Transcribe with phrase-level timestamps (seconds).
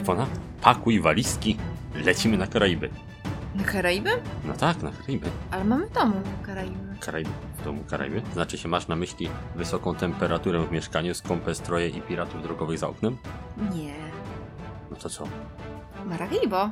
[0.00, 0.26] Iwona,
[0.60, 1.56] pakuj walizki,
[1.94, 2.90] lecimy na Karaiby.
[3.54, 4.10] Na Karaiby?
[4.44, 5.30] No tak, na Karaiby.
[5.50, 6.96] Ale mamy w domu Karaiby.
[7.00, 7.30] Karaiby,
[7.60, 8.22] w domu Karaiby.
[8.32, 12.88] Znaczy się masz na myśli wysoką temperaturę w mieszkaniu, skąpe stroje i piratów drogowych za
[12.88, 13.16] oknem?
[13.74, 13.94] Nie.
[14.90, 15.24] No to co?
[16.06, 16.70] Maracaibo.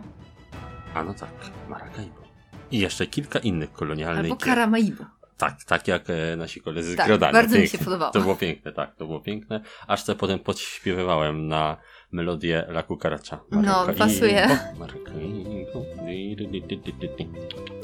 [0.95, 1.31] A no tak,
[1.69, 2.23] Maracaibo.
[2.71, 4.45] I jeszcze kilka innych kolonialnych Albo gier.
[4.49, 5.05] Karamaibo.
[5.37, 7.33] Tak, tak jak e, nasi koledzy z Tak, Grodania.
[7.33, 7.79] bardzo mi Pięknie.
[7.79, 8.13] się podobało.
[8.13, 9.61] To było piękne, tak, to było piękne.
[9.87, 11.77] Aż to potem podśpiewywałem na
[12.13, 13.41] melodię La Cucaracha.
[13.51, 14.49] No, pasuje.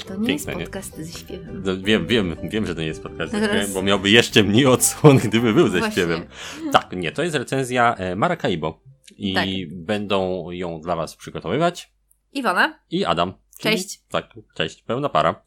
[0.07, 1.63] To nie jest podcast ze śpiewem.
[1.65, 4.43] No, wiem, wiem, wiem, że to nie jest podcast ze No śpiewem, bo miałby jeszcze
[4.43, 6.25] mniej odsłon, gdyby był ze śpiewem.
[6.71, 8.81] Tak, nie, to jest recenzja e, Maracaibo.
[9.17, 9.47] I Tak.
[9.71, 11.93] będą ją dla was przygotowywać.
[12.33, 12.79] Iwona?
[12.91, 13.33] I Adam.
[13.59, 14.01] Cześć.
[14.09, 15.43] Tak, cześć, pełna para.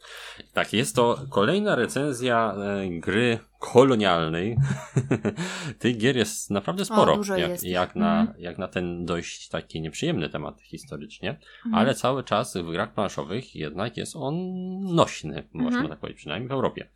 [0.52, 4.56] Tak, jest to kolejna recenzja e, gry kolonialnej.
[5.78, 7.16] Tych gier jest naprawdę sporo.
[7.16, 7.64] dużo jak, jest.
[7.64, 8.40] Jak, na, Mhm.
[8.40, 11.30] jak na ten dość taki nieprzyjemny temat historycznie.
[11.30, 11.74] Mhm.
[11.74, 14.34] Ale cały czas w grach planszowych jednak jest on
[14.94, 15.88] nośny, można Mhm.
[15.88, 16.88] tak powiedzieć, przynajmniej w Europie.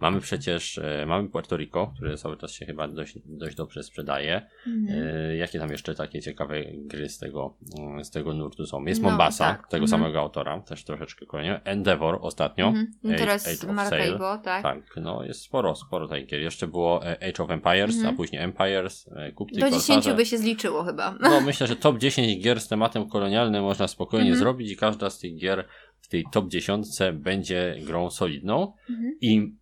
[0.00, 4.46] Mamy przecież, e, mamy Puerto Rico, które cały czas się chyba dość, dość dobrze sprzedaje.
[4.66, 4.98] Mhm.
[5.06, 7.56] E, Jakie tam jeszcze takie ciekawe gry z tego,
[8.02, 8.84] z tego nurtu są?
[8.84, 9.68] Jest No, Mombasa, tak.
[9.68, 11.60] tego samego autora, też troszeczkę kolejnie.
[11.64, 12.72] Endeavor ostatnio.
[13.18, 14.62] Teraz Maracaibo, tak?
[14.62, 16.40] Tak, no jest sporo, sporo takich gier.
[16.40, 18.14] Jeszcze było e, Age of Empires, Mhm.
[18.14, 20.00] a później Empires, e, Kupty Do Korsarze.
[20.00, 21.18] 10 by się zliczyło chyba.
[21.20, 24.38] No myślę, że top 10 gier z tematem kolonialnym można spokojnie Mhm.
[24.38, 25.68] zrobić i każda z tych gier
[26.00, 29.12] w tej top 10 będzie grą solidną Mhm.
[29.20, 29.52] i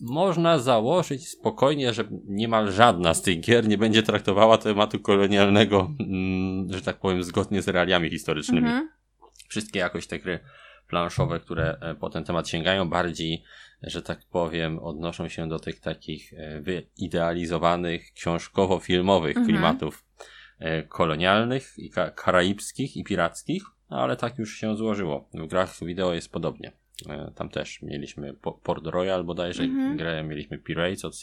[0.00, 6.72] można założyć spokojnie, że niemal żadna z tych gier nie będzie traktowała tematu kolonialnego, mm,
[6.72, 8.66] że tak powiem, zgodnie z realiami historycznymi.
[8.66, 8.88] Mhm.
[9.48, 10.38] Wszystkie jakoś te gry
[10.88, 13.42] planszowe, które e, po ten temat sięgają, bardziej,
[13.82, 19.46] że tak powiem, odnoszą się do tych takich e, wyidealizowanych, książkowo-filmowych Mhm.
[19.46, 20.04] klimatów
[20.58, 25.28] e, kolonialnych i ka- karaibskich i pirackich, ale tak już się złożyło.
[25.34, 26.72] W grach wideo jest podobnie.
[27.34, 29.96] Tam też mieliśmy Po- Port Royal bodajże, Mhm.
[29.96, 31.16] grę mieliśmy Pirates od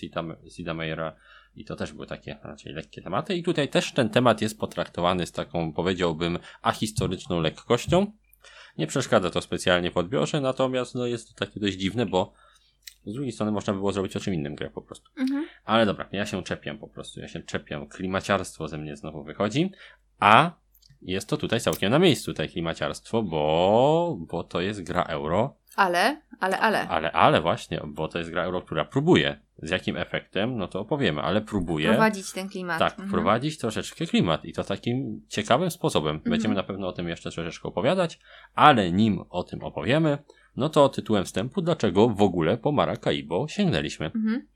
[0.56, 1.16] Sida Meyera
[1.56, 3.36] i to też były takie raczej lekkie tematy.
[3.36, 8.12] I tutaj też ten temat jest potraktowany z taką, powiedziałbym, ahistoryczną lekkością.
[8.78, 12.34] Nie przeszkadza to specjalnie w odbiorze, natomiast no, jest to takie dość dziwne, bo
[13.06, 15.10] z drugiej strony można by było zrobić o czym innym grę po prostu.
[15.18, 15.46] Mhm.
[15.66, 17.88] Ale dobra, ja się czepiam po prostu, ja się czepiam.
[17.88, 19.72] Klimaciarstwo ze mnie znowu wychodzi,
[20.20, 20.52] a
[21.02, 26.22] jest to tutaj całkiem na miejscu, tutaj klimaciarstwo, bo, bo to jest gra euro, Ale,
[26.40, 26.88] ale, ale.
[26.88, 29.40] ale, ale właśnie, bo to jest gra euro, która próbuje.
[29.64, 31.90] Z jakim efektem, no to opowiemy, ale próbuje.
[31.90, 32.80] Prowadzić ten klimat.
[32.80, 33.10] Tak, Mhm.
[33.10, 36.16] wprowadzić troszeczkę klimat i to takim ciekawym sposobem.
[36.16, 36.32] Mhm.
[36.32, 38.20] Będziemy na pewno o tym jeszcze troszeczkę opowiadać,
[38.56, 40.18] ale nim o tym opowiemy,
[40.56, 44.06] no to tytułem wstępu, dlaczego w ogóle po Maracaibo sięgnęliśmy.
[44.06, 44.48] Mhm.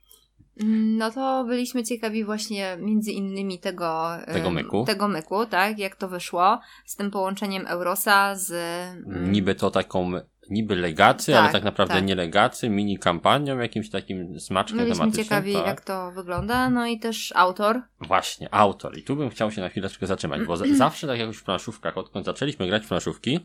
[0.98, 4.86] No to byliśmy ciekawi właśnie między innymi tego, Tego myku.
[4.86, 10.12] tego myku, tak, jak to wyszło z tym połączeniem Eurosa z mm, Niby to taką,
[10.50, 12.06] niby legacy, Tak, ale tak naprawdę tak.
[12.06, 15.26] nie legacy, mini kampanią, jakimś takim smaczkiem byliśmy tematycznym.
[15.26, 15.66] ciekawi tak.
[15.68, 17.82] jak to wygląda, no i też autor.
[18.02, 18.98] Właśnie, autor.
[18.98, 21.98] I tu bym chciał się na chwileczkę zatrzymać, bo za- zawsze tak jakoś w planszówkach,
[21.98, 23.40] odkąd zaczęliśmy grać w planszówki,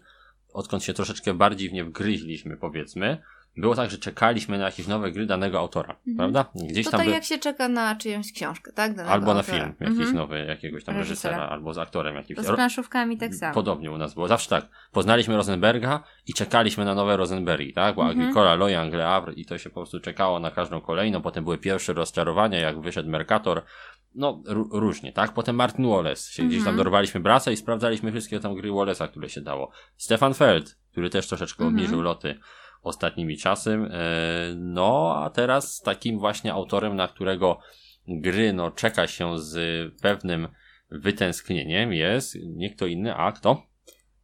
[0.52, 3.18] odkąd się troszeczkę bardziej w nie wgryźliśmy, powiedzmy,
[3.56, 6.16] było tak, że czekaliśmy na jakieś nowe gry danego autora, Mhm.
[6.16, 6.50] prawda?
[6.70, 7.12] Gdzieś To tam tak by...
[7.14, 8.94] jak się czeka na czyjąś książkę, tak?
[8.94, 9.58] Danego Albo na autora.
[9.58, 10.16] film jakiś Mhm.
[10.16, 11.52] nowy, jakiegoś tam reżysera, Reżysera.
[11.54, 12.38] albo z aktorem jakimś.
[12.40, 13.54] Z planszówkami tak samo.
[13.54, 14.28] Podobnie u nas było.
[14.28, 14.66] Zawsze tak.
[14.92, 17.94] Poznaliśmy Rosenberga i czekaliśmy na nowe Rosenbergi, tak?
[17.94, 18.20] Bo Mhm.
[18.20, 21.22] Agricola, Loyan, Le Havre i to się po prostu czekało na każdą kolejną.
[21.22, 23.62] Potem były pierwsze rozczarowania, jak wyszedł Mercator.
[24.14, 25.32] No, ró- różnie, tak?
[25.32, 26.32] Potem Martin Wallace.
[26.32, 26.76] Się gdzieś tam Mhm.
[26.76, 29.70] dorwaliśmy braca i sprawdzaliśmy wszystkie tam gry Wallace'a, które się dało.
[29.96, 31.74] Stefan Feld, który też troszeczkę Mhm.
[31.74, 32.38] obniżył loty
[32.82, 33.84] ostatnimi czasem.
[33.84, 33.90] E,
[34.56, 37.58] No, a teraz takim właśnie autorem, na którego
[38.08, 39.58] gry no, czeka się z
[40.02, 40.48] pewnym
[40.90, 43.62] wytęsknieniem jest nie kto inny, a kto?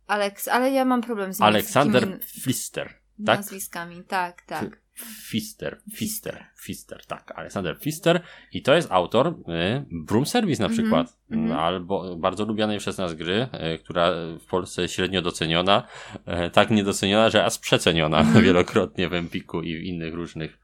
[0.07, 2.87] Aleks, ale ja mam problem z Aleksander Pfister.
[3.27, 3.39] Tak?
[3.39, 4.05] nazwiskami.
[4.05, 4.86] Tak, tak.
[4.97, 8.21] Pfister, Pfister, Pfister, tak, Aleksander Pfister
[8.53, 9.33] i to jest autor y,
[9.91, 11.59] Broom Service na Mhm, przykład, mhm.
[11.59, 14.11] albo bardzo lubianej przez nas gry, y, która
[14.41, 15.83] w Polsce średnio doceniona,
[16.47, 18.45] y, tak niedoceniona, że aż przeceniona Mhm.
[18.45, 20.59] wielokrotnie w Empiku i w innych różnych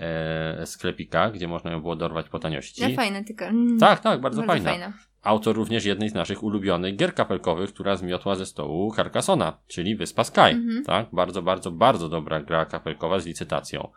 [0.00, 2.82] e, sklepikach, gdzie można ją było dorwać po taniości.
[2.82, 3.44] Ja fajne, tylko...
[3.44, 4.70] mm, Tak, tak, bardzo, bardzo fajna.
[4.70, 5.07] fajne.
[5.22, 10.24] Autor również jednej z naszych ulubionych gier kapelkowych, która zmiotła ze stołu Carcassona, czyli Wyspa
[10.24, 10.40] Sky.
[10.40, 10.84] Mhm.
[10.84, 13.88] Tak, bardzo, bardzo, bardzo dobra gra kapelkowa z licytacją.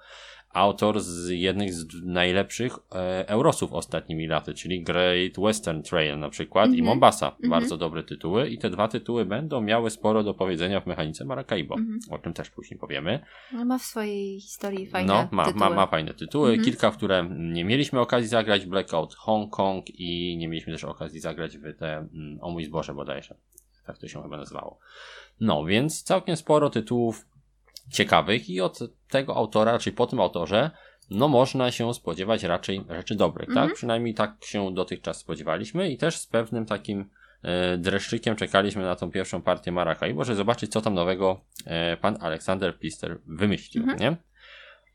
[0.53, 6.65] Autor z jednych z najlepszych e, Eurosów ostatnimi laty, czyli Great Western Trail na przykład
[6.67, 6.85] i Mhm.
[6.85, 7.29] Mombasa.
[7.29, 7.49] Mhm.
[7.49, 11.75] Bardzo dobre tytuły i te dwa tytuły będą miały sporo do powiedzenia w mechanice Maracaibo.
[11.75, 11.99] Mhm.
[12.11, 13.19] O tym też później powiemy.
[13.53, 15.59] No, ma w swojej historii fajne No, ma, tytuły.
[15.59, 16.49] ma, ma fajne tytuły.
[16.49, 16.65] Mhm.
[16.65, 18.65] Kilka, w które nie mieliśmy okazji zagrać.
[18.65, 22.93] Blackout Hong Kong i nie mieliśmy też okazji zagrać w te mm, O mój zboże
[22.93, 23.35] bodajże.
[23.87, 24.79] tak to się chyba nazywało.
[25.39, 27.25] No, więc całkiem sporo tytułów
[27.91, 28.79] ciekawych i od
[29.09, 30.71] tego autora, czyli po tym autorze,
[31.09, 33.67] no można się spodziewać raczej rzeczy dobrych, Mhm.
[33.67, 33.75] tak?
[33.77, 37.09] Przynajmniej tak się dotychczas spodziewaliśmy i też z pewnym takim
[37.43, 42.17] e, dreszczykiem czekaliśmy na tą pierwszą partię Maracaibo, żeby zobaczyć, co tam nowego e, pan
[42.21, 43.99] Aleksander Plister wymyślił, Mhm.
[43.99, 44.17] nie?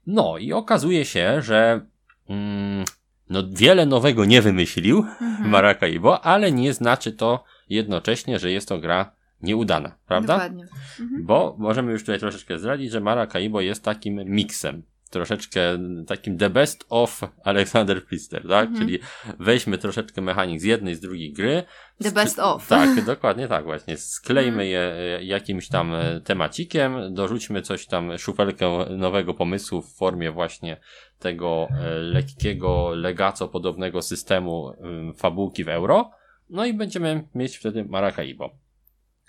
[0.07, 1.81] No i okazuje się, że
[2.29, 2.85] mm,
[3.31, 5.51] no wiele nowego nie wymyślił Mhm.
[5.51, 10.35] Maracaibo, ale nie znaczy to jednocześnie, że jest to gra nieudana, prawda?
[10.35, 10.65] Dokładnie.
[11.01, 11.27] Mhm.
[11.27, 14.83] Bo możemy już tutaj troszeczkę zdradzić, że Maracaibo jest takim miksem.
[15.11, 15.61] Troszeczkę
[16.07, 18.69] takim the best of Alexander Pfister, tak?
[18.69, 18.87] Mhm.
[18.87, 18.99] Czyli
[19.39, 21.63] weźmy troszeczkę mechanik z jednej, z drugiej gry.
[22.03, 22.67] The best of.
[22.69, 23.97] Tak, dokładnie tak właśnie.
[23.97, 24.69] Sklejmy Mhm.
[24.69, 30.77] je e, jakimś tam e, temacikiem, dorzućmy coś tam, szufelkę nowego pomysłu w formie właśnie
[31.19, 34.73] tego e, lekkiego, legaco podobnego systemu
[35.17, 36.11] fabułki w euro.
[36.51, 38.51] No i będziemy mieć wtedy Maracaibo.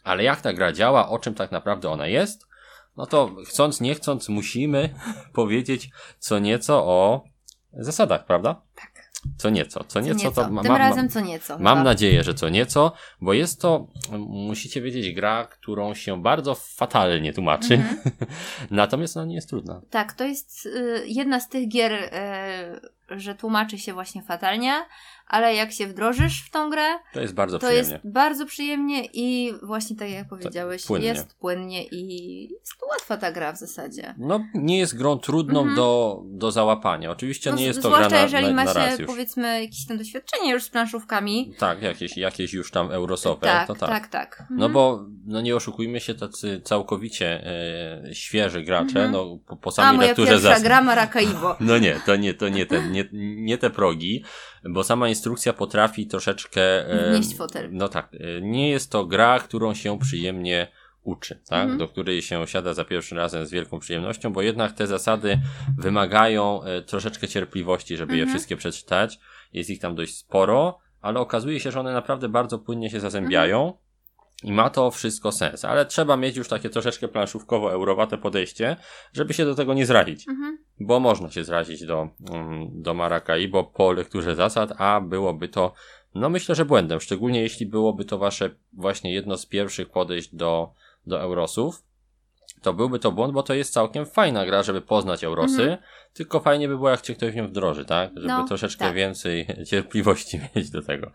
[0.08, 2.48] Ale jak ta gra działa, o czym tak naprawdę ona jest,
[2.98, 4.90] no to chcąc, nie chcąc, musimy
[5.34, 5.90] powiedzieć
[6.20, 7.24] co nieco o
[7.74, 8.62] zasadach, prawda?
[8.76, 9.08] Tak.
[9.38, 10.44] Co nieco, co Co nieco, nieco.
[10.44, 11.60] to ma, Tym ma, razem co nieco.
[11.60, 11.84] Mam chyba.
[11.84, 13.88] nadzieję, że co nieco, bo jest to,
[14.30, 17.74] musicie wiedzieć, gra, którą się bardzo fatalnie tłumaczy.
[17.74, 17.98] Mhm.
[18.72, 19.82] Natomiast ona nie jest trudna.
[19.90, 24.86] Tak, to jest y, jedna z tych gier, y, że tłumaczy się właśnie fatalnie,
[25.28, 27.92] ale jak się wdrożysz w tą grę, To jest bardzo to przyjemnie.
[27.94, 31.08] jest bardzo przyjemnie i właśnie tak jak powiedziałeś, płynnie.
[31.08, 34.16] jest płynnie i jest łatwa ta gra w zasadzie.
[34.18, 35.76] No, nie jest grą trudną Mhm.
[35.76, 37.12] do, do załapania.
[37.12, 39.12] Oczywiście No, nie jest to zwłaszcza gra na, jeżeli na, ma na raz się już.
[39.12, 41.54] powiedzmy jakieś tam doświadczenie już z planszówkami.
[41.60, 44.08] Tak, jakieś, jakieś już tam eurosowe, tak, to tak, tak.
[44.08, 44.72] tak, No Mhm.
[44.74, 47.44] bo, no nie oszukujmy się, tacy całkowicie
[48.08, 49.12] e, świeży gracze, Mhm.
[49.12, 50.64] no po, po A samej moja lekturze pierwsza zasad.
[50.64, 51.56] gra Maracaibo.
[51.60, 54.24] No nie, to nie, to nie, ten, nie, nie te progi,
[54.70, 56.62] bo sama instrukcja potrafi troszeczkę...
[57.12, 57.70] Wnieść fotel.
[57.72, 60.68] No tak, e, nie jest to gra, którą się przyjemnie
[61.04, 61.62] uczy, tak?
[61.62, 61.78] Mhm.
[61.78, 65.40] Do której się siada za pierwszym razem z wielką przyjemnością, bo jednak te zasady
[65.78, 68.36] wymagają e, troszeczkę cierpliwości, żeby je Mhm.
[68.38, 69.20] wszystkie przeczytać.
[69.54, 73.74] Jest ich tam dość sporo, ale okazuje się, że one naprawdę bardzo płynnie się zazębiają.
[74.44, 78.76] I ma to wszystko sens, ale trzeba mieć już takie troszeczkę planszówkowo-eurowate podejście,
[79.14, 80.58] żeby się do tego nie zrazić Mhm.
[80.80, 85.74] bo można się zrazić do, mm, do Maracaibo po lekturze zasad, a byłoby to,
[86.16, 90.72] no myślę, że błędem, szczególnie jeśli byłoby to wasze właśnie jedno z pierwszych podejść do,
[91.06, 91.84] do Eurosów,
[92.62, 95.78] to byłby to błąd, bo to jest całkiem fajna gra, żeby poznać Eurosy, Mhm.
[96.14, 98.10] tylko fajnie by było, jak cię ktoś w nią wdroży, tak?
[98.16, 98.96] Żeby No, troszeczkę tak.
[98.96, 101.12] więcej cierpliwości mieć do tego.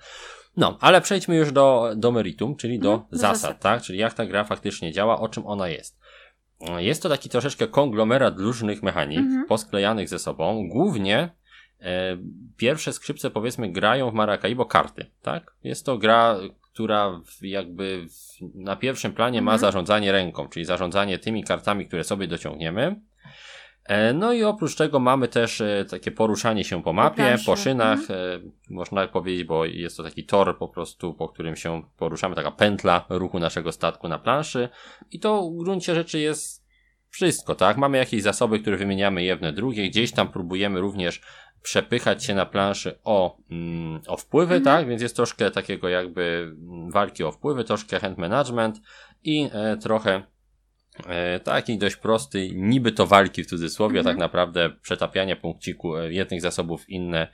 [0.56, 3.60] No, ale przejdźmy już do, do meritum, czyli do do zasad, zasad.
[3.60, 3.82] tak?
[3.82, 5.98] Czyli jak ta gra faktycznie działa, o czym ona jest.
[6.78, 9.46] Jest to taki troszeczkę konglomerat różnych mechanik, Mhm.
[9.46, 10.68] posklejanych ze sobą.
[10.68, 11.30] Głównie
[11.80, 12.16] e,
[12.56, 15.54] pierwsze skrzypce, powiedzmy, grają w Maracaibo karty, tak?
[15.64, 16.36] Jest to gra,
[16.72, 18.06] która jakby
[18.54, 19.60] na pierwszym planie ma Mhm.
[19.60, 23.00] zarządzanie ręką, czyli zarządzanie tymi kartami, które sobie dociągniemy.
[23.84, 27.98] E, No i oprócz tego mamy też e, takie poruszanie się po mapie, po szynach,
[28.00, 28.20] Mhm.
[28.46, 32.50] e, można powiedzieć, bo jest to taki tor po prostu, po którym się poruszamy, taka
[32.50, 34.68] pętla ruchu naszego statku na planszy
[35.10, 36.62] i to w gruncie rzeczy jest
[37.08, 37.76] wszystko, tak?
[37.76, 41.20] Mamy jakieś zasoby, które wymieniamy jedne drugie, gdzieś tam próbujemy również
[41.62, 44.64] przepychać się na planszy o, mm, o wpływy, Mhm.
[44.64, 44.88] tak?
[44.88, 48.80] Więc jest troszkę takiego jakby mm, walki o wpływy, troszkę hand management
[49.24, 50.22] i e, trochę
[51.44, 54.16] taki dość prosty, niby to walki w cudzysłowie, a Mhm.
[54.16, 57.28] tak naprawdę przetapianie punkciku e, jednych zasobów w inne,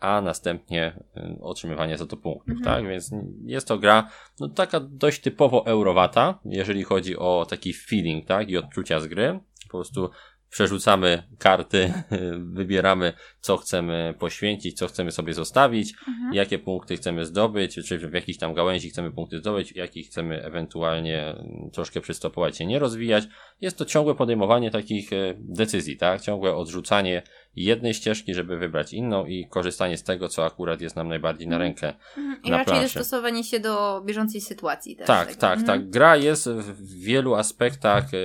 [0.00, 2.64] a następnie e, otrzymywanie za to punktów, Mhm.
[2.64, 2.90] tak?
[2.90, 3.10] Więc
[3.44, 4.08] jest to gra,
[4.40, 8.50] no taka dość typowo eurowata, jeżeli chodzi o taki feeling, tak?
[8.50, 9.40] I odczucia z gry.
[9.64, 10.10] Po prostu
[10.50, 11.92] przerzucamy karty,
[12.58, 16.34] wybieramy, co chcemy poświęcić, co chcemy sobie zostawić, Mhm.
[16.34, 21.24] jakie punkty chcemy zdobyć, czy w jakiejś tam gałęzi chcemy punkty zdobyć, jakich chcemy ewentualnie
[21.28, 23.24] mm, troszkę przystopować się, nie rozwijać.
[23.60, 26.20] Jest to ciągłe podejmowanie takich e, decyzji, tak?
[26.20, 27.22] Ciągłe odrzucanie
[27.56, 31.56] jednej ścieżki, żeby wybrać inną i korzystanie z tego, co akurat jest nam najbardziej na
[31.56, 31.68] Mhm.
[31.68, 31.88] rękę.
[32.18, 32.42] Mhm.
[32.44, 32.94] I na raczej planszy.
[32.98, 35.06] dostosowanie się do bieżącej sytuacji też.
[35.06, 35.66] Tak, tak, Mhm.
[35.80, 35.90] tak.
[35.90, 38.16] Gra jest w wielu aspektach e,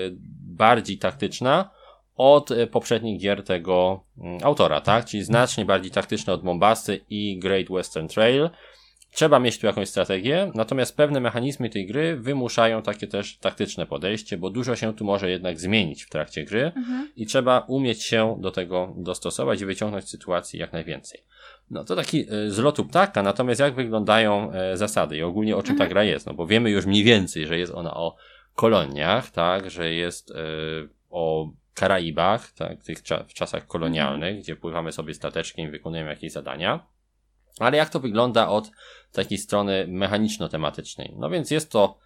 [0.42, 1.70] bardziej taktyczna
[2.22, 5.06] od e, poprzednich gier tego mm, autora, tak?
[5.06, 8.50] Czyli znacznie bardziej taktyczna od Mombasy i Great Western Trail.
[9.13, 14.38] Trzeba mieć tu jakąś strategię, natomiast pewne mechanizmy tej gry wymuszają takie też taktyczne podejście,
[14.38, 17.12] bo dużo się tu może jednak zmienić w trakcie gry Mhm.
[17.16, 21.24] i trzeba umieć się do tego dostosować i wyciągnąć z sytuacji jak najwięcej.
[21.72, 25.63] No to taki y, z lotu ptaka, natomiast jak wyglądają e, zasady i ogólnie o
[25.63, 25.90] czym ta Mhm.
[25.90, 28.16] gra jest, no bo wiemy już mniej więcej, że jest ona o
[28.56, 30.36] koloniach, tak, że jest e,
[31.10, 36.32] o Karaibach, tak, tych cza w czasach kolonialnych, gdzie pływamy sobie stateczkiem i wykonujemy jakieś
[36.32, 36.88] zadania.
[37.60, 38.72] Ale jak to wygląda od
[39.12, 41.13] takiej strony mechaniczno-tematycznej?
[41.18, 42.00] No więc jest to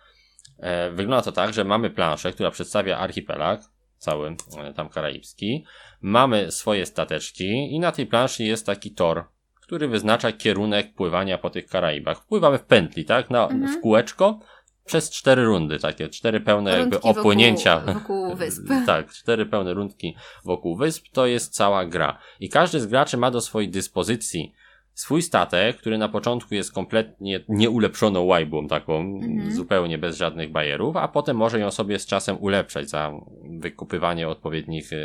[0.59, 3.61] E, wygląda to tak, że mamy planszę, która przedstawia archipelag,
[3.97, 5.65] cały e, tam karaibski.
[6.01, 9.25] Mamy swoje stateczki i na tej planszy jest taki tor,
[9.61, 12.25] który wyznacza kierunek pływania po tych Karaibach.
[12.25, 13.29] Pływamy w pętli, tak?
[13.29, 13.79] Na, Mhm.
[13.79, 14.39] W kółeczko
[14.85, 17.79] przez cztery rundy, takie cztery pełne jakby Rundki wokół- opłynięcia.
[17.79, 18.61] wokół wysp.
[18.85, 20.15] tak, cztery pełne rundki
[20.45, 22.17] wokół wysp to jest cała gra.
[22.39, 24.53] I każdy z graczy ma do swojej dyspozycji
[24.93, 29.51] swój statek, który na początku jest kompletnie nieulepszoną łajbą, taką Mhm.
[29.55, 33.11] zupełnie bez żadnych bajerów, a potem może ją sobie z czasem ulepszać za
[33.59, 34.97] wykupywanie odpowiednich e,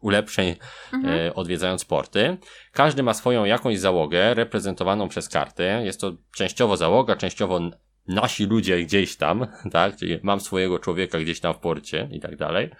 [0.00, 0.54] ulepszeń,
[0.92, 1.14] Mhm.
[1.26, 2.36] e, odwiedzając porty.
[2.72, 5.64] Każdy ma swoją jakąś załogę reprezentowaną przez karty.
[5.82, 7.60] Jest to częściowo załoga, częściowo
[8.08, 9.96] nasi ludzie gdzieś tam, tak?
[9.96, 12.70] Czyli mam swojego człowieka gdzieś tam w porcie i tak dalej.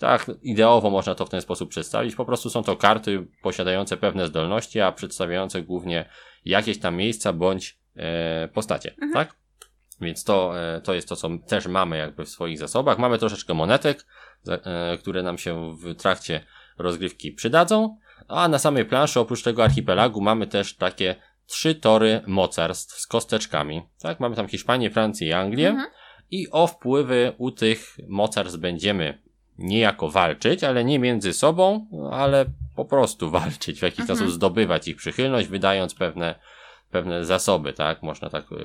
[0.00, 2.14] Tak, ideowo można to w ten sposób przedstawić.
[2.14, 6.08] Po prostu są to karty posiadające pewne zdolności, a przedstawiające głównie
[6.44, 9.12] jakieś tam miejsca bądź e, postacie, Mhm.
[9.12, 9.36] tak?
[10.00, 12.98] Więc to, e, to jest to, co też mamy jakby w swoich zasobach.
[12.98, 14.06] Mamy troszeczkę monetek,
[14.42, 16.40] za- e, które nam się w trakcie
[16.78, 17.96] rozgrywki przydadzą.
[18.28, 21.14] A na samej planszy, oprócz tego archipelagu, mamy też takie
[21.46, 23.82] trzy tory mocarstw z kosteczkami.
[24.02, 25.68] Tak, mamy tam Hiszpanię, Francję i Anglię.
[25.68, 25.90] Mhm.
[26.30, 29.22] I o wpływy u tych mocarstw będziemy
[29.58, 32.44] niejako walczyć, ale nie między sobą, ale
[32.76, 34.16] po prostu walczyć, w jakiś Mhm.
[34.18, 36.34] sposób zdobywać ich przychylność, wydając pewne,
[36.90, 38.02] pewne zasoby, tak?
[38.02, 38.56] Można tak y,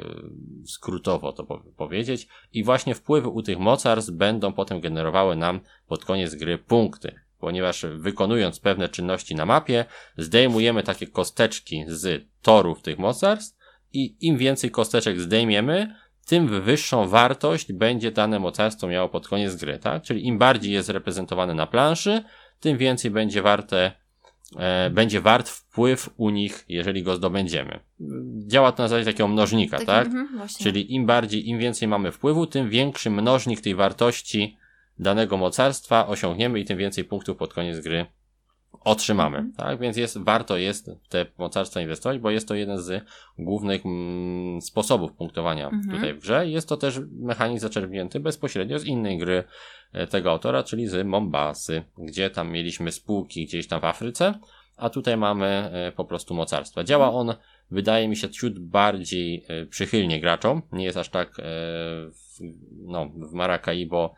[0.67, 2.27] skrótowo to po- powiedzieć.
[2.53, 7.19] I właśnie wpływy u tych mocarstw będą potem generowały nam pod koniec gry punkty.
[7.39, 9.85] Ponieważ wykonując pewne czynności na mapie,
[10.17, 13.57] zdejmujemy takie kosteczki z torów tych mocarstw
[13.93, 19.79] i im więcej kosteczek zdejmiemy, tym wyższą wartość będzie dane mocarstwo miało pod koniec gry,
[19.79, 20.03] tak?
[20.03, 22.23] Czyli im bardziej jest reprezentowane na planszy,
[22.59, 23.91] tym więcej będzie warte,
[24.57, 27.79] e, będzie wart wpływ u nich, jeżeli go zdobędziemy.
[28.47, 30.07] Działa to na zasadzie takiego mnożnika, tak?
[30.07, 30.63] mhm, właśnie.
[30.63, 34.57] Czyli im bardziej, im więcej mamy wpływu, tym większy mnożnik tej wartości
[34.99, 38.05] danego mocarstwa osiągniemy i tym więcej punktów pod koniec gry
[38.83, 39.37] otrzymamy.
[39.37, 39.55] Mhm.
[39.55, 43.03] Tak, więc jest, warto jest w te mocarstwa inwestować, bo jest to jeden z
[43.37, 45.95] głównych mm, sposobów punktowania Mhm.
[45.95, 46.47] tutaj w grze.
[46.47, 49.43] Jest to też mechanizm zaczerpnięty bezpośrednio z innej gry
[49.93, 54.39] e, tego autora, czyli z Mombasy, gdzie tam mieliśmy spółki gdzieś tam w Afryce,
[54.77, 56.83] a tutaj mamy e, po prostu mocarstwa.
[56.83, 57.33] Działa on,
[57.71, 60.61] wydaje mi się, ciut bardziej e, przychylnie graczom.
[60.71, 61.31] Nie jest aż tak
[62.11, 62.39] w,
[62.71, 64.13] no, w Maracaibo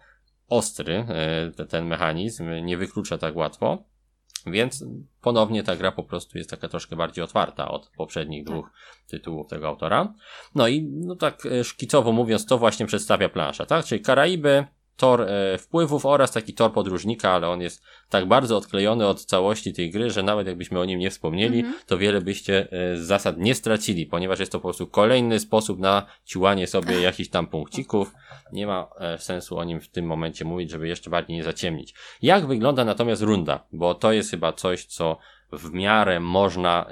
[0.51, 3.83] ostry e, te- ten mechanizm, nie wyklucza tak łatwo.
[4.47, 4.85] Więc
[5.21, 8.69] ponownie ta gra po prostu jest taka troszkę bardziej otwarta od poprzednich dwóch
[9.07, 10.13] tytułów tego autora.
[10.55, 13.85] No i no tak e, szkicowo mówiąc, to właśnie przedstawia plansza, tak?
[13.85, 14.65] Czyli Karaiby,
[15.01, 19.73] tor e, wpływów oraz taki tor podróżnika, ale on jest tak bardzo odklejony od całości
[19.73, 21.75] tej gry, że nawet jakbyśmy o nim nie wspomnieli, Mhm.
[21.87, 25.79] to wiele byście e, z zasad nie stracili, ponieważ jest to po prostu kolejny sposób
[25.79, 28.13] na ciłanie sobie jakichś tam punkcików.
[28.53, 31.93] Nie ma e, sensu o nim w tym momencie mówić, żeby jeszcze bardziej nie zaciemnić.
[32.21, 33.63] Jak wygląda natomiast runda?
[33.71, 35.17] Bo to jest chyba coś, co
[35.51, 36.85] w miarę można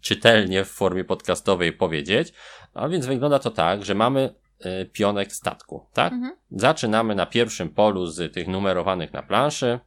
[0.00, 2.32] czytelnie w formie podcastowej powiedzieć.
[2.74, 4.34] A więc wygląda to tak, że mamy
[4.66, 6.12] e, pionek statku, tak?
[6.12, 6.36] Mhm.
[6.50, 9.80] Zaczynamy na pierwszym polu z tych numerowanych na planszy,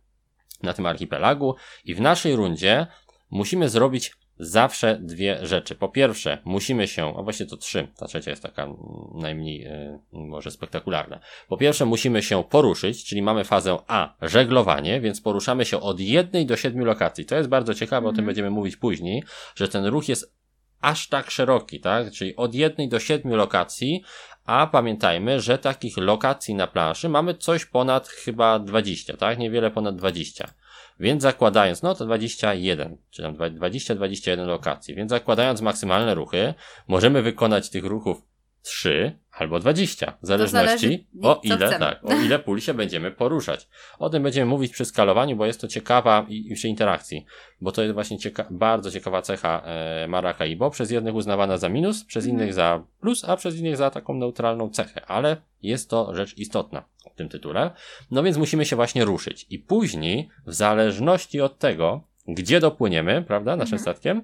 [0.63, 1.55] na tym archipelagu
[1.85, 2.87] i w naszej rundzie
[3.29, 5.75] musimy zrobić zawsze dwie rzeczy.
[5.75, 8.67] Po pierwsze, musimy się, a właśnie to trzy, ta trzecia jest taka
[9.15, 11.19] najmniej e, może spektakularna.
[11.47, 16.45] Po pierwsze, musimy się poruszyć, czyli mamy fazę A, żeglowanie, więc poruszamy się od jednej
[16.45, 17.25] do siedmiu lokacji.
[17.25, 18.25] To jest bardzo ciekawe, o tym Mhm.
[18.25, 19.23] będziemy mówić później,
[19.55, 20.37] że ten ruch jest
[20.81, 22.11] aż tak szeroki, tak?
[22.11, 24.03] Czyli od jednej do siedmiu lokacji,
[24.47, 29.37] a pamiętajmy, że takich lokacji na planszy mamy coś ponad chyba 20, tak?
[29.39, 30.53] Niewiele ponad 20.
[30.99, 36.53] Więc zakładając, no to 21, czy tam 20-21 lokacji, więc zakładając maksymalne ruchy,
[36.87, 38.21] możemy wykonać tych ruchów
[38.67, 41.79] 3 albo 20, w zależności zależy, o ile, chcemy.
[41.79, 43.67] tak, o ile pól się będziemy poruszać.
[43.99, 47.25] O tym będziemy mówić przy skalowaniu, bo jest to ciekawa i, i przy interakcji,
[47.61, 52.03] bo to jest właśnie cieka bardzo ciekawa cecha e, Maracaibo, przez jednych uznawana za minus,
[52.03, 52.39] przez Mhm.
[52.41, 56.83] innych za plus, a przez innych za taką neutralną cechę, ale jest to rzecz istotna
[57.13, 57.71] w tym tytule.
[58.11, 63.55] No więc musimy się właśnie ruszyć i później, w zależności od tego, gdzie dopłyniemy, prawda,
[63.55, 63.81] naszym Mhm.
[63.81, 64.21] statkiem,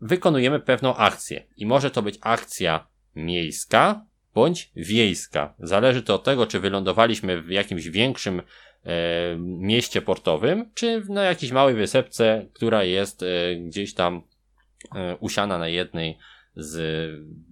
[0.00, 1.46] wykonujemy pewną akcję.
[1.56, 5.54] I może to być akcja miejska bądź wiejska.
[5.58, 8.42] Zależy to od tego, czy wylądowaliśmy w jakimś większym
[8.84, 14.22] e, mieście portowym, czy na jakiejś małej wysepce, która jest e, gdzieś tam
[14.94, 16.18] e, usiana na jednej
[16.56, 17.10] z,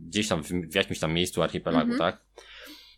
[0.09, 1.99] gdzieś tam w, w jakimś tam miejscu archipelagu, Mhm.
[1.99, 2.25] tak?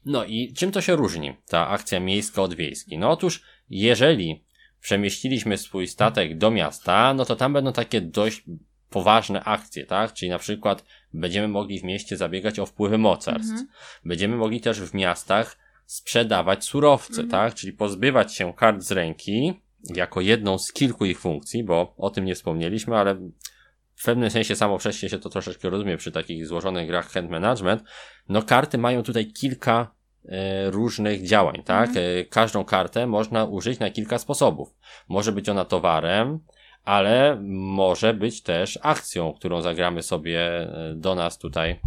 [0.05, 2.99] No i czym to się różni, ta akcja miejska od wiejskiej?
[2.99, 4.45] No otóż, jeżeli
[4.81, 8.45] przemieściliśmy swój statek do miasta, no to tam będą takie dość
[8.91, 10.13] poważne akcje, tak?
[10.13, 13.51] Czyli na przykład będziemy mogli w mieście zabiegać o wpływy mocarstw.
[13.51, 13.69] Mhm.
[14.05, 17.29] Będziemy mogli też w miastach sprzedawać surowce, Mhm.
[17.29, 17.55] tak?
[17.55, 19.61] Czyli pozbywać się kart z ręki
[19.95, 23.15] jako jedną z kilku ich funkcji, bo o tym nie wspomnieliśmy, ale
[23.95, 27.83] w pewnym sensie samo przez się to troszeczkę rozumie przy takich złożonych grach hand management.
[28.29, 29.95] No karty mają tutaj kilka
[30.29, 31.91] e, różnych działań, tak?
[31.97, 34.75] E, każdą kartę można użyć na kilka sposobów.
[35.09, 36.41] Może być ona towarem,
[36.85, 41.81] ale może być też akcją, którą zagramy sobie e, do nas tutaj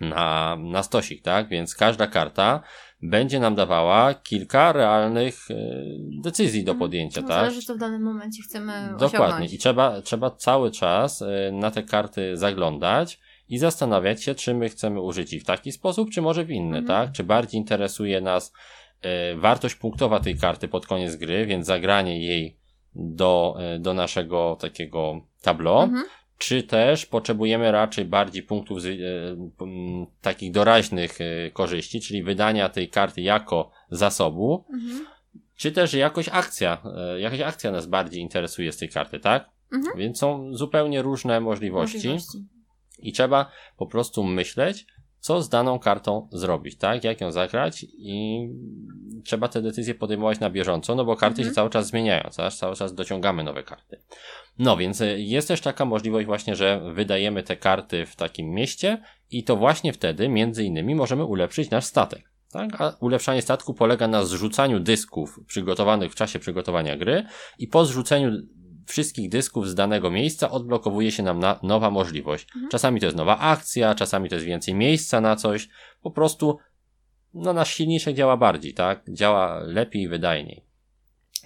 [0.00, 1.48] na, na stosik, tak?
[1.48, 2.62] Więc każda karta
[3.02, 5.54] będzie nam dawała kilka realnych e,
[6.22, 7.36] decyzji do podjęcia, No, tak?
[7.36, 9.18] Zależy, co w danym momencie chcemy Dokładnie.
[9.26, 9.52] osiągnąć.
[9.52, 14.68] I trzeba, trzeba cały czas e, na te karty zaglądać i zastanawiać się, czy my
[14.68, 16.86] chcemy użyć ich w taki sposób, czy może w inny, Mhm.
[16.86, 17.12] tak?
[17.16, 18.52] Czy bardziej interesuje nas
[19.36, 22.61] wartość punktowa tej karty pod koniec gry, więc zagranie jej
[22.94, 26.04] do, e, do naszego takiego tableau, Mhm.
[26.38, 28.90] czy też potrzebujemy raczej bardziej punktów z, e,
[30.20, 35.06] takich doraźnych e, korzyści, czyli wydania tej karty jako zasobu, Mhm.
[35.56, 39.50] czy też jakoś akcja, e, jakaś akcja nas bardziej interesuje z tej karty, tak?
[39.72, 39.98] Mhm.
[39.98, 42.38] Więc są zupełnie różne możliwości, Możliwości.
[42.98, 44.86] i trzeba po prostu myśleć,
[45.22, 47.04] co z daną kartą zrobić, tak?
[47.04, 48.48] Jak ją zagrać i
[49.24, 51.48] trzeba te decyzje podejmować na bieżąco, no bo karty Mhm.
[51.48, 54.00] się cały czas zmieniają, cały, cały czas dociągamy nowe karty.
[54.58, 59.02] No więc e, jest też taka możliwość właśnie, że wydajemy te karty w takim mieście
[59.30, 62.32] i to właśnie wtedy między innymi możemy ulepszyć nasz statek.
[62.52, 62.80] Tak?
[62.80, 67.24] A ulepszanie statku polega na zrzucaniu dysków przygotowanych w czasie przygotowania gry
[67.58, 68.32] i po zrzuceniu
[68.86, 72.46] wszystkich dysków z danego miejsca odblokowuje się nam na nowa możliwość.
[72.54, 72.70] Mhm.
[72.70, 75.68] Czasami to jest nowa akcja, czasami to jest więcej miejsca na coś.
[76.02, 76.58] Po prostu
[77.34, 79.02] no, nasz silniczek działa bardziej, tak?
[79.08, 80.64] Działa lepiej i wydajniej.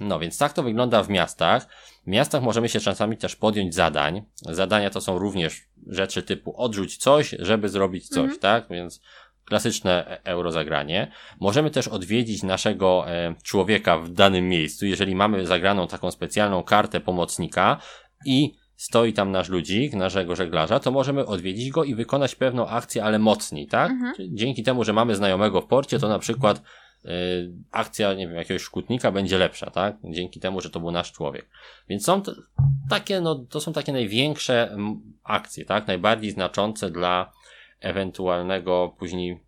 [0.01, 1.67] No więc tak to wygląda w miastach.
[2.05, 4.23] W miastach możemy się czasami też podjąć zadań.
[4.35, 8.39] Zadania to są również rzeczy typu odrzuć coś, żeby zrobić coś, Mhm.
[8.39, 8.69] tak?
[8.71, 9.01] Więc
[9.47, 11.13] klasyczne e- eurozagranie.
[11.41, 17.01] Możemy też odwiedzić naszego e, człowieka w danym miejscu, jeżeli mamy zagraną taką specjalną kartę
[17.01, 17.81] pomocnika
[18.25, 23.05] i stoi tam nasz ludzik, naszego żeglarza, to możemy odwiedzić go i wykonać pewną akcję,
[23.05, 23.91] ale mocniej, tak?
[23.91, 24.15] Mhm.
[24.37, 26.63] Dzięki temu, że mamy znajomego w porcie, to na przykład
[27.05, 27.09] y,
[27.73, 29.97] akcja, nie wiem, jakiegoś szkutnika będzie lepsza, tak?
[30.05, 31.49] Dzięki temu, że to był nasz człowiek.
[31.89, 32.23] Więc są
[32.91, 34.77] takie, no, to są takie największe
[35.25, 35.87] akcje, tak?
[35.87, 37.33] Najbardziej znaczące dla
[37.81, 39.41] ewentualnego później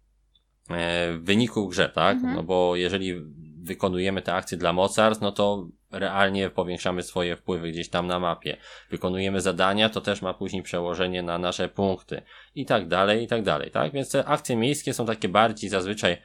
[0.71, 2.17] e, wyniku grze, tak?
[2.17, 2.35] Mhm.
[2.35, 3.15] No bo jeżeli
[3.63, 8.57] wykonujemy te akcje dla mocarstw, no to realnie powiększamy swoje wpływy gdzieś tam na mapie.
[8.91, 12.23] Wykonujemy zadania, to też ma później przełożenie na nasze punkty
[12.55, 13.93] i tak dalej, i tak dalej, tak?
[13.93, 16.17] Więc te akcje miejskie są takie bardziej zazwyczaj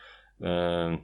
[0.41, 0.97] e,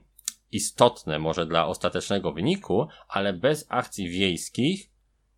[0.52, 4.90] istotne może dla ostatecznego wyniku, ale bez akcji wiejskich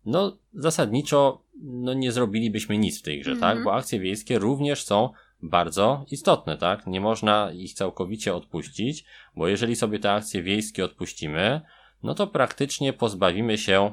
[0.05, 3.55] no zasadniczo no nie zrobilibyśmy nic w tej grze, Mhm.
[3.55, 3.63] tak?
[3.63, 5.09] Bo akcje wiejskie również są
[5.43, 6.87] bardzo istotne, tak?
[6.87, 11.61] Nie można ich całkowicie odpuścić, bo jeżeli sobie te akcje wiejskie odpuścimy,
[12.03, 13.91] no to praktycznie pozbawimy się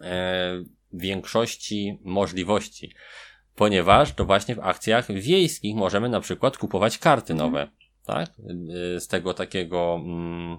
[0.00, 2.94] e, większości możliwości,
[3.54, 7.52] ponieważ to właśnie w akcjach wiejskich możemy na przykład kupować karty Mhm.
[7.52, 7.70] nowe,
[8.04, 8.30] tak?
[8.96, 10.58] Y, Z tego takiego, mm,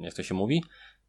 [0.00, 0.64] jak to się mówi?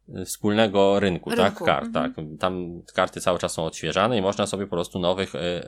[0.08, 1.38] Y, Wspólnego rynku, tak?
[1.38, 2.12] Rynku, Kart, mhm.
[2.14, 2.24] tak.
[2.40, 5.62] Tam karty cały czas są odświeżane i można sobie po prostu nowych y, y,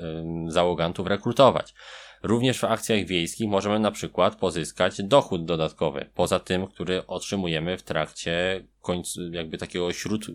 [0.49, 1.75] załogantów rekrutować.
[2.23, 7.83] Również w akcjach wiejskich możemy na przykład pozyskać dochód dodatkowy, poza tym, który otrzymujemy w
[7.83, 10.27] trakcie końcu, jakby takiego śród,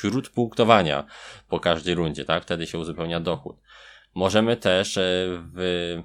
[0.00, 1.06] śród punktowania
[1.48, 2.42] po każdej rundzie, tak?
[2.42, 3.56] Wtedy się uzupełnia dochód.
[4.14, 4.98] Możemy też
[5.54, 6.02] w,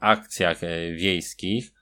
[0.00, 0.58] akcjach
[0.96, 1.72] wiejskich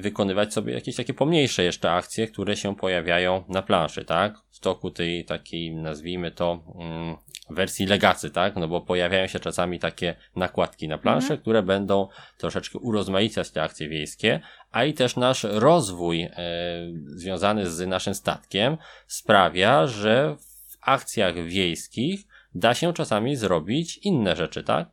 [0.00, 4.34] wykonywać sobie jakieś takie pomniejsze jeszcze akcje, które się pojawiają na planszy, tak?
[4.50, 7.16] W toku tej takiej, nazwijmy to, mm,
[7.50, 8.56] wersji legacy, tak?
[8.56, 11.40] No bo pojawiają się czasami takie nakładki na planszę, Mhm.
[11.40, 16.32] które będą troszeczkę urozmaicać te akcje wiejskie, a i też nasz rozwój e,
[17.06, 22.20] związany z naszym statkiem sprawia, że w akcjach wiejskich
[22.54, 24.88] da się czasami zrobić inne rzeczy, tak?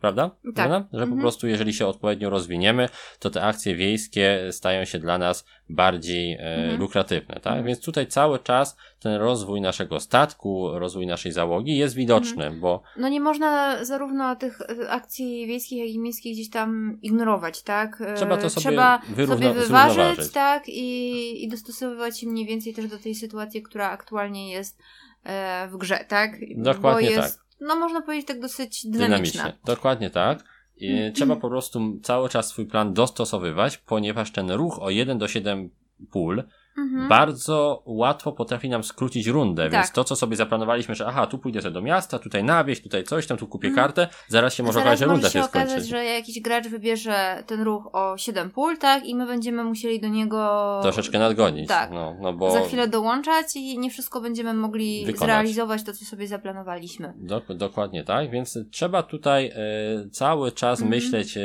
[0.00, 0.28] Prawda?
[0.44, 0.54] Tak.
[0.54, 0.78] Prawda?
[0.92, 1.20] Że po Mhm.
[1.20, 6.38] prostu jeżeli się odpowiednio rozwiniemy, to te akcje wiejskie stają się dla nas bardziej e,
[6.40, 6.80] Mhm.
[6.80, 7.46] lukratywne, tak?
[7.46, 7.64] Mhm.
[7.64, 12.60] Więc tutaj cały czas ten rozwój naszego statku, rozwój naszej załogi jest widoczny, Mhm.
[12.60, 17.62] bo No nie można zarówno tych e, akcji wiejskich, jak i miejskich gdzieś tam ignorować,
[17.62, 18.00] tak?
[18.00, 20.68] E, Trzeba to sobie Trzeba wyrówno- sobie wyważyć, tak?
[20.68, 24.78] I, I dostosowywać się mniej więcej też do tej sytuacji, która aktualnie jest
[25.24, 26.30] e, w grze, tak?
[26.56, 27.47] Dokładnie jest, tak.
[27.60, 29.42] No można powiedzieć tak dosyć dynamiczna.
[29.42, 29.52] Dynamicznie.
[29.64, 30.44] Dokładnie tak.
[30.76, 31.12] I Mhm.
[31.12, 35.70] trzeba po prostu cały czas swój plan dostosowywać, ponieważ ten ruch o 1 do 7
[36.10, 36.42] pól
[36.78, 37.08] Mhm.
[37.08, 39.72] bardzo łatwo potrafi nam skrócić rundę, Tak.
[39.72, 42.82] więc to, co sobie zaplanowaliśmy, że aha, tu pójdę sobie do miasta, tutaj na wieś,
[42.82, 43.86] tutaj coś, tam tu kupię Mhm.
[43.86, 45.86] kartę, zaraz się może okazać, że runda się się okazać, skończy.
[45.88, 49.04] że jakiś gracz wybierze ten ruch o 7 pól, tak?
[49.06, 51.68] I my będziemy musieli do niego Troszeczkę nadgonić.
[51.68, 51.90] Tak.
[51.90, 55.18] No, no bo za chwilę dołączać i nie wszystko będziemy mogli Wykonać.
[55.26, 57.12] zrealizować to, co sobie zaplanowaliśmy.
[57.26, 60.90] Dok- dokładnie tak, więc trzeba tutaj e, cały czas Mhm.
[60.90, 61.40] myśleć e,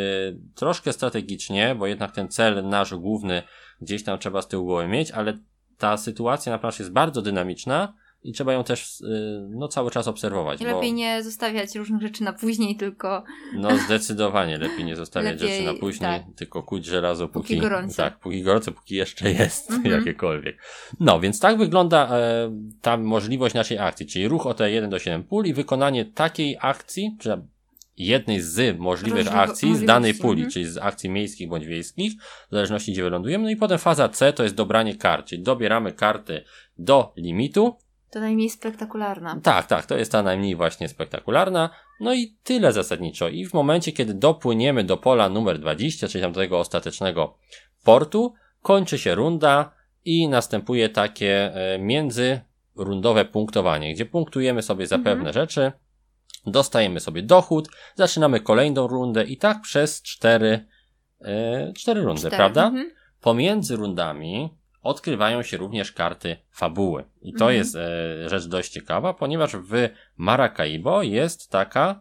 [0.56, 3.44] troszkę strategicznie, bo jednak ten cel nasz główny
[3.82, 5.38] gdzieś tam trzeba z tyłu głowy mieć, ale
[5.78, 9.06] ta sytuacja na planszy jest bardzo dynamiczna i trzeba ją też e,
[9.50, 10.62] no, cały czas obserwować.
[10.62, 10.76] I bo...
[10.76, 13.24] lepiej nie zostawiać różnych rzeczy na później, tylko
[13.56, 16.36] No zdecydowanie lepiej nie zostawiać Lepiej, rzeczy na później, tak.
[16.36, 17.98] tylko kuć żelazo póki, Póki gorąco.
[17.98, 19.92] Tak, póki gorąco, póki jeszcze jest Mhm.
[19.98, 20.58] jakiekolwiek.
[21.00, 25.00] No, więc tak wygląda e, ta możliwość naszej akcji, czyli ruch o te 1 do
[25.00, 27.42] 7 pól i wykonanie takiej akcji, czy
[27.98, 30.52] jednej z możliwych akcji z danej puli, mhm.
[30.52, 32.14] czyli z akcji miejskich bądź wiejskich,
[32.48, 33.44] w zależności gdzie wylądujemy.
[33.44, 36.44] No i potem faza C to jest dobranie kart, czyli dobieramy karty
[36.78, 37.78] do limitu,
[38.14, 39.40] to najmniej spektakularna.
[39.44, 41.70] tak, tak, to jest ta najmniej właśnie spektakularna.
[42.00, 43.30] No i tyle zasadniczo.
[43.30, 47.38] I w momencie, kiedy dopłyniemy do pola numer 20, czyli tam do tego ostatecznego
[47.84, 49.72] portu, kończy się runda
[50.06, 55.18] i następuje takie e, międzyrundowe punktowanie, gdzie punktujemy sobie za Mhm.
[55.18, 55.72] pewne rzeczy,
[56.46, 60.66] dostajemy sobie dochód, zaczynamy kolejną rundę i tak przez cztery,
[61.22, 62.36] e, cztery rundy, Cztery.
[62.36, 62.68] prawda?
[62.68, 62.92] Mhm.
[63.22, 64.50] Pomiędzy rundami
[64.82, 67.04] odkrywają się również karty fabuły.
[67.22, 67.58] I to Mhm.
[67.58, 72.00] jest e, rzecz dość ciekawa, ponieważ w Maracaibo jest taka,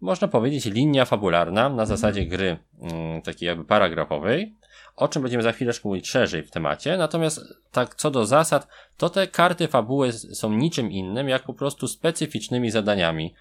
[0.00, 1.76] można powiedzieć, linia fabularna Mhm.
[1.76, 4.56] na zasadzie gry mm, takiej jakby paragrafowej,
[4.96, 6.96] o czym będziemy za chwileczkę mówić szerzej w temacie.
[6.96, 7.40] Natomiast
[7.72, 12.70] tak co do zasad, to te karty fabuły są niczym innym, jak po prostu specyficznymi
[12.70, 13.34] zadaniami.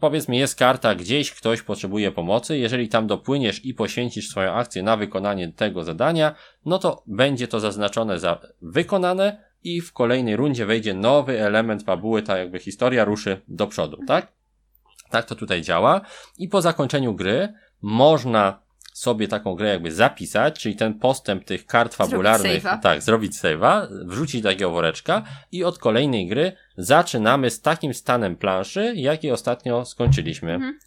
[0.00, 2.58] Powiedzmy, jest karta, gdzieś ktoś potrzebuje pomocy.
[2.58, 7.60] Jeżeli tam dopłyniesz i poświęcisz swoją akcję na wykonanie tego zadania, no to będzie to
[7.60, 13.40] zaznaczone za wykonane i w kolejnej rundzie wejdzie nowy element fabuły, tak jakby historia ruszy
[13.48, 14.32] do przodu, tak?
[15.10, 16.00] Tak to tutaj działa.
[16.38, 18.67] I po zakończeniu gry można
[18.98, 22.80] sobie taką grę jakby zapisać, czyli ten postęp tych kart Zrobić fabularnych, save'a.
[22.80, 28.36] tak, zrobić save'a, wrzucić do takiego woreczka i od kolejnej gry zaczynamy z takim stanem
[28.36, 30.52] planszy, jaki ostatnio skończyliśmy.
[30.54, 30.78] Mhm.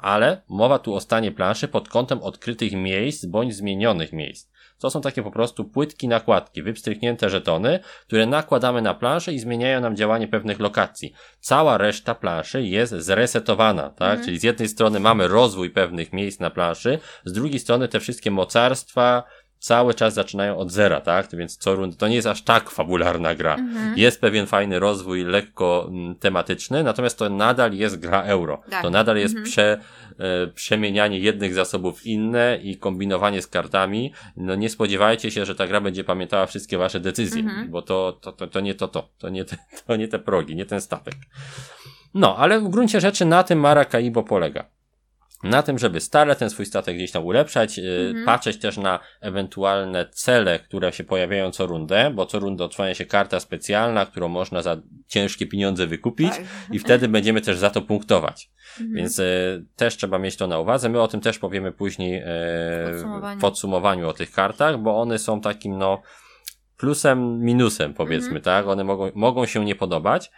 [0.00, 4.49] Ale mowa tu o stanie planszy pod kątem odkrytych miejsc bądź zmienionych miejsc.
[4.80, 9.80] To są takie po prostu płytki nakładki, wypstryknięte żetony, które nakładamy na planszę i zmieniają
[9.80, 11.12] nam działanie pewnych lokacji.
[11.40, 14.10] Cała reszta planszy jest zresetowana, tak?
[14.10, 14.24] Mhm.
[14.24, 18.30] Czyli z jednej strony mamy rozwój pewnych miejsc na planszy, z drugiej strony te wszystkie
[18.30, 19.24] mocarstwa
[19.60, 21.28] cały czas zaczynają od zera, tak?
[21.36, 23.54] Więc co rund to nie jest aż tak fabularna gra.
[23.54, 23.98] Mhm.
[23.98, 28.62] Jest pewien fajny rozwój, lekko mm, tematyczny, natomiast to nadal jest gra euro.
[28.70, 28.82] Tak.
[28.82, 29.44] To nadal jest Mhm.
[29.52, 29.80] prze,
[30.18, 34.12] e, przemienianie jednych zasobów w inne i kombinowanie z kartami.
[34.36, 37.70] No nie spodziewajcie się, że ta gra będzie pamiętała wszystkie wasze decyzje, Mhm.
[37.70, 40.56] bo to, to, to, to nie to, to, to nie te, to nie te progi,
[40.56, 41.14] nie ten statek.
[42.14, 44.64] No, ale w gruncie rzeczy na tym Maracaibo polega.
[45.42, 48.26] Na tym, żeby stale ten swój statek gdzieś tam ulepszać, yy, Mhm.
[48.26, 53.06] patrzeć też na ewentualne cele, które się pojawiają co rundę, bo co rundę odsłania się
[53.06, 54.76] karta specjalna, którą można za
[55.06, 56.44] ciężkie pieniądze wykupić Tak.
[56.72, 58.50] i wtedy będziemy też za to punktować.
[58.80, 58.96] Mhm.
[58.96, 59.24] Więc e,
[59.76, 60.88] też trzeba mieć to na uwadze.
[60.88, 62.24] My o tym też powiemy później e,
[63.36, 66.02] W podsumowaniu o tych kartach, bo one są takim no
[66.76, 68.42] plusem, minusem powiedzmy, Mhm.
[68.42, 68.66] tak?
[68.68, 70.30] One mogą, mogą się nie podobać,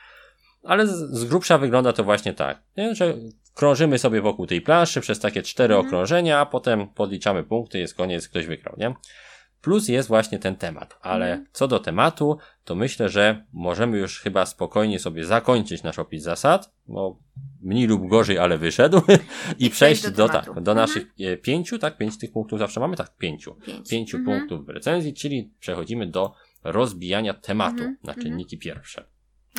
[0.65, 2.95] ale z, z grubsza wygląda to właśnie tak, nie?
[2.95, 3.15] że
[3.55, 5.87] krążymy sobie wokół tej planszy przez takie cztery Mhm.
[5.87, 8.95] okrążenia, a potem podliczamy punkty, jest koniec, ktoś wygrał, nie?
[9.61, 11.47] Plus jest właśnie ten temat, ale Mhm.
[11.53, 16.73] co do tematu, to myślę, że możemy już chyba spokojnie sobie zakończyć nasz opis zasad,
[16.89, 17.19] no
[17.61, 19.01] mniej lub gorzej, ale wyszedł
[19.59, 20.77] i, I przejść do do, tak, do Mhm.
[20.77, 23.55] naszych e, pięciu, tak, pięć tych punktów zawsze mamy, tak, pięciu.
[23.55, 23.91] Pięć.
[23.91, 24.39] Pięciu Mhm.
[24.39, 26.33] punktów w recenzji, czyli przechodzimy do
[26.65, 28.27] rozbijania tematu Mhm, na mhm.
[28.27, 29.05] czynniki pierwsze.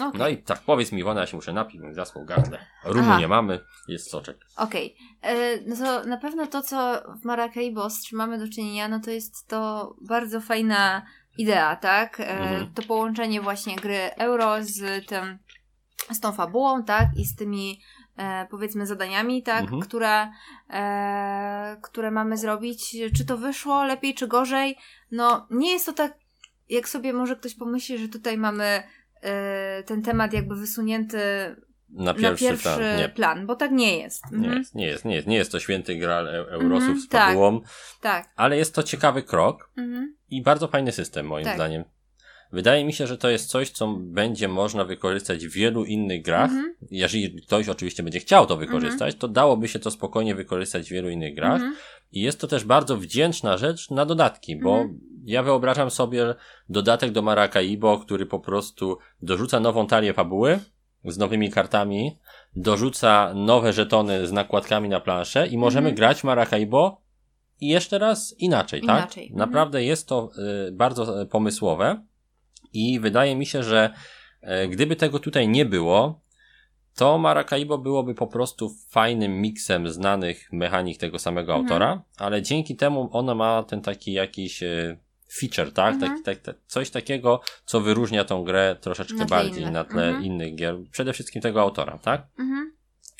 [0.01, 0.19] Okej.
[0.19, 2.65] No i tak, powiedz mi, Iwona, ja się muszę napić, bym zaschł gardle.
[2.85, 3.19] Rumu Aha.
[3.19, 4.37] nie mamy, jest soczek.
[4.57, 4.95] Okej.
[5.21, 8.99] E, No to na pewno to, co w Maracaibo z czym mamy do czynienia, no
[8.99, 11.05] to jest to bardzo fajna
[11.37, 12.19] idea, tak?
[12.19, 12.73] E, Mhm.
[12.73, 15.39] To połączenie właśnie gry euro z tym,
[16.11, 17.07] z tą fabułą, tak?
[17.17, 17.81] I z tymi
[18.17, 19.61] e, powiedzmy zadaniami, tak?
[19.61, 19.81] Mhm.
[19.81, 20.31] Które,
[20.69, 22.97] e, które mamy zrobić.
[23.17, 24.77] Czy to wyszło lepiej, czy gorzej?
[25.11, 26.13] No nie jest to tak,
[26.69, 28.83] jak sobie może ktoś pomyśli, że tutaj mamy
[29.85, 31.17] ten temat jakby wysunięty
[31.89, 32.97] Na pierwszy, na pierwszy plan.
[32.97, 34.23] Nie, plan, bo tak nie jest.
[34.31, 34.57] nie, Mhm.
[34.57, 37.27] jest, nie jest, nie jest, nie jest to święty gral e- Eurosów Mhm, z tak.
[37.27, 37.61] fabułą,
[38.01, 38.29] Tak.
[38.35, 40.15] ale jest to ciekawy krok Mhm.
[40.29, 41.55] i bardzo fajny system moim Tak.
[41.55, 41.83] zdaniem.
[42.51, 46.49] Wydaje mi się, że to jest coś, co będzie można wykorzystać w wielu innych grach.
[46.51, 46.75] Mhm.
[46.91, 51.09] Jeżeli ktoś oczywiście będzie chciał to wykorzystać, to dałoby się to spokojnie wykorzystać w wielu
[51.09, 51.53] innych grach.
[51.53, 51.75] Mhm.
[52.11, 54.99] I jest to też bardzo wdzięczna rzecz na dodatki, bo Mhm.
[55.25, 56.35] Ja wyobrażam sobie
[56.69, 60.59] dodatek do Maracaibo, który po prostu dorzuca nową talię fabuły
[61.05, 62.19] z nowymi kartami,
[62.55, 65.95] dorzuca nowe żetony z nakładkami na planszę i możemy Mhm.
[65.95, 67.01] grać Maracaibo
[67.61, 68.97] i jeszcze raz inaczej, tak?
[69.01, 69.39] Inaczej, mhm.
[69.39, 70.29] Naprawdę jest to
[70.67, 72.05] y, bardzo y, pomysłowe
[72.73, 73.89] i wydaje mi się, że
[74.43, 76.23] y, gdyby tego tutaj nie było,
[76.95, 81.65] to Maracaibo byłoby po prostu fajnym miksem znanych mechanik tego samego Mhm.
[81.65, 84.97] autora, ale dzięki temu ono ma ten taki jakiś y,
[85.33, 85.93] feature, tak?
[85.93, 86.23] Mhm.
[86.23, 86.55] Tak, tak, tak?
[86.67, 89.73] Coś takiego, co wyróżnia tą grę troszeczkę Na bardziej innych.
[89.73, 90.23] na tle Mhm.
[90.25, 90.75] innych gier.
[90.91, 92.21] Przede wszystkim tego autora, tak?
[92.39, 92.73] Mhm.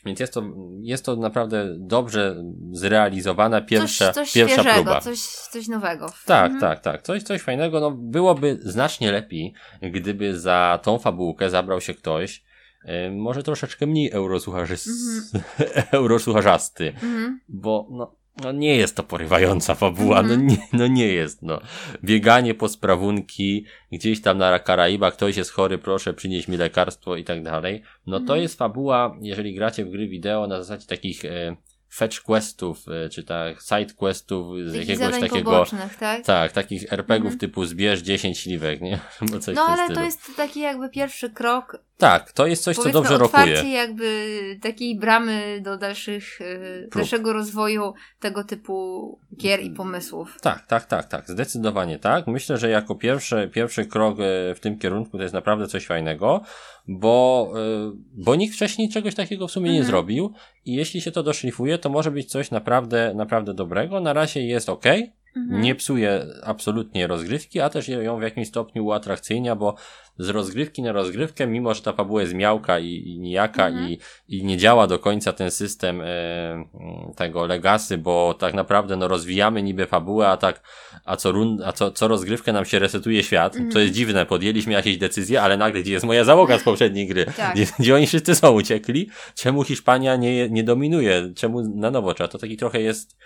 [0.05, 0.43] Więc jest to,
[0.81, 5.01] jest to naprawdę dobrze zrealizowana pierwsza, coś, coś pierwsza świeżego, próba.
[5.01, 6.05] Coś, coś nowego.
[6.25, 6.61] Tak, Mhm.
[6.61, 7.01] tak, tak.
[7.01, 7.79] Coś, coś fajnego.
[7.79, 12.43] No, byłoby znacznie lepiej, gdyby za tą fabułkę zabrał się ktoś,
[12.85, 14.87] y, może troszeczkę mniej eurosłucharzys...
[15.91, 17.39] eurosłucharzasty, Mhm.
[17.49, 20.45] bo no, no nie jest to porywająca fabuła, Mhm.
[20.47, 21.59] no, nie, no nie jest, no.
[22.03, 27.23] Bieganie po sprawunki, gdzieś tam na Karaibach, ktoś jest chory, proszę przynieść mi lekarstwo i
[27.23, 27.83] tak dalej.
[28.07, 28.41] No to Mhm.
[28.41, 31.55] jest fabuła, jeżeli gracie w gry wideo na zasadzie takich e,
[31.93, 35.51] fetch questów, e, czy tak side questów z Takich jakiegoś takiego...
[35.51, 36.25] pobocznych, tak?
[36.25, 37.39] Tak, takich RPGów Mhm.
[37.39, 38.99] typu zbierz 10 śliwek, nie?
[39.55, 39.99] No ale stylu.
[39.99, 41.77] to jest taki jakby pierwszy krok.
[41.97, 43.63] Tak, to jest coś, co dobrze rokuje.
[43.71, 46.93] jakby takiej bramy do dalszych, e, Prób.
[46.93, 50.37] dalszego rozwoju tego typu gier i pomysłów.
[50.41, 52.27] Tak, tak, tak, tak, zdecydowanie tak.
[52.27, 56.41] Myślę, że jako pierwszy, pierwszy krok e, w tym kierunku to jest naprawdę coś fajnego,
[56.87, 59.87] bo, e, bo nikt wcześniej czegoś takiego w sumie nie Mhm.
[59.87, 60.33] zrobił
[60.65, 63.99] i jeśli się to doszlifuje, to może być coś naprawdę, naprawdę dobrego.
[63.99, 64.83] Na razie jest ok,
[65.35, 65.61] Mhm.
[65.61, 69.75] nie psuje absolutnie rozgrywki, a też ją w jakimś stopniu uatrakcyjnia, bo
[70.17, 73.89] z rozgrywki na rozgrywkę, mimo że ta fabuła jest miałka i, i nijaka Mhm.
[73.89, 76.65] i, i nie działa do końca ten system mm,
[77.15, 80.61] tego legacy, bo tak naprawdę no rozwijamy niby fabułę, a tak,
[81.05, 83.71] a co, rund, a co, co rozgrywkę nam się resetuje świat, Mhm.
[83.73, 87.25] to jest dziwne, podjęliśmy jakieś decyzje, ale nagle gdzie jest moja załoga z poprzedniej gry?
[87.25, 87.55] Tak.
[87.55, 89.09] Gdzie, gdzie oni wszyscy są uciekli?
[89.35, 91.31] Czemu Hiszpania nie, nie dominuje?
[91.35, 92.27] Czemu na nowo trzeba?
[92.27, 93.17] To taki trochę jest,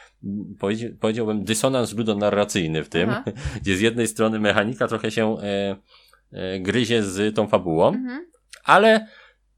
[0.99, 3.23] powiedziałbym, dysonans ludonarracyjny w tym, Aha.
[3.62, 5.75] gdzie z jednej strony mechanika trochę się e,
[6.32, 8.25] e, gryzie z tą fabułą, Mhm.
[8.63, 9.08] ale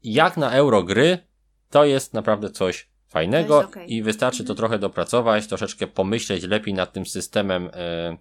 [0.02, 1.18] jak na eurogry,
[1.70, 3.94] to jest naprawdę coś fajnego To okej.
[3.94, 4.56] i wystarczy to Mhm.
[4.56, 8.16] trochę dopracować, troszeczkę pomyśleć lepiej nad tym systemem e,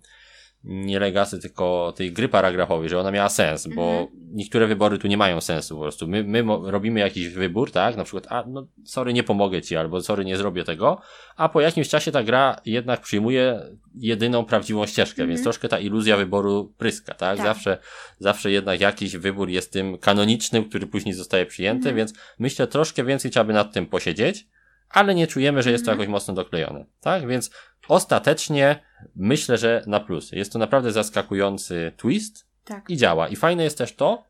[0.63, 4.07] nie legacy, tylko tej gry paragrafowej, że ona miała sens, bo Mhm.
[4.31, 6.07] niektóre wybory tu nie mają sensu po prostu.
[6.07, 10.01] My, my robimy jakiś wybór, tak, na przykład, a no sorry, nie pomogę ci, albo
[10.01, 11.01] sorry, nie zrobię tego,
[11.35, 13.59] a po jakimś czasie ta gra jednak przyjmuje
[13.95, 15.29] jedyną prawdziwą ścieżkę, Mhm.
[15.29, 17.37] więc troszkę ta iluzja wyboru pryska, tak?
[17.37, 17.45] Tak.
[17.45, 17.77] Zawsze,
[18.19, 21.95] zawsze jednak jakiś wybór jest tym kanonicznym, który później zostaje przyjęty, Mhm.
[21.95, 24.47] więc myślę, troszkę więcej trzeba by nad tym posiedzieć,
[24.89, 25.99] ale nie czujemy, że jest to Mhm.
[25.99, 27.27] jakoś mocno doklejone, tak?
[27.27, 27.51] Więc
[27.87, 28.79] ostatecznie
[29.15, 30.31] myślę, że na plus.
[30.31, 32.89] Jest to naprawdę zaskakujący twist Tak.
[32.89, 33.27] i działa.
[33.27, 34.23] I fajne jest też to,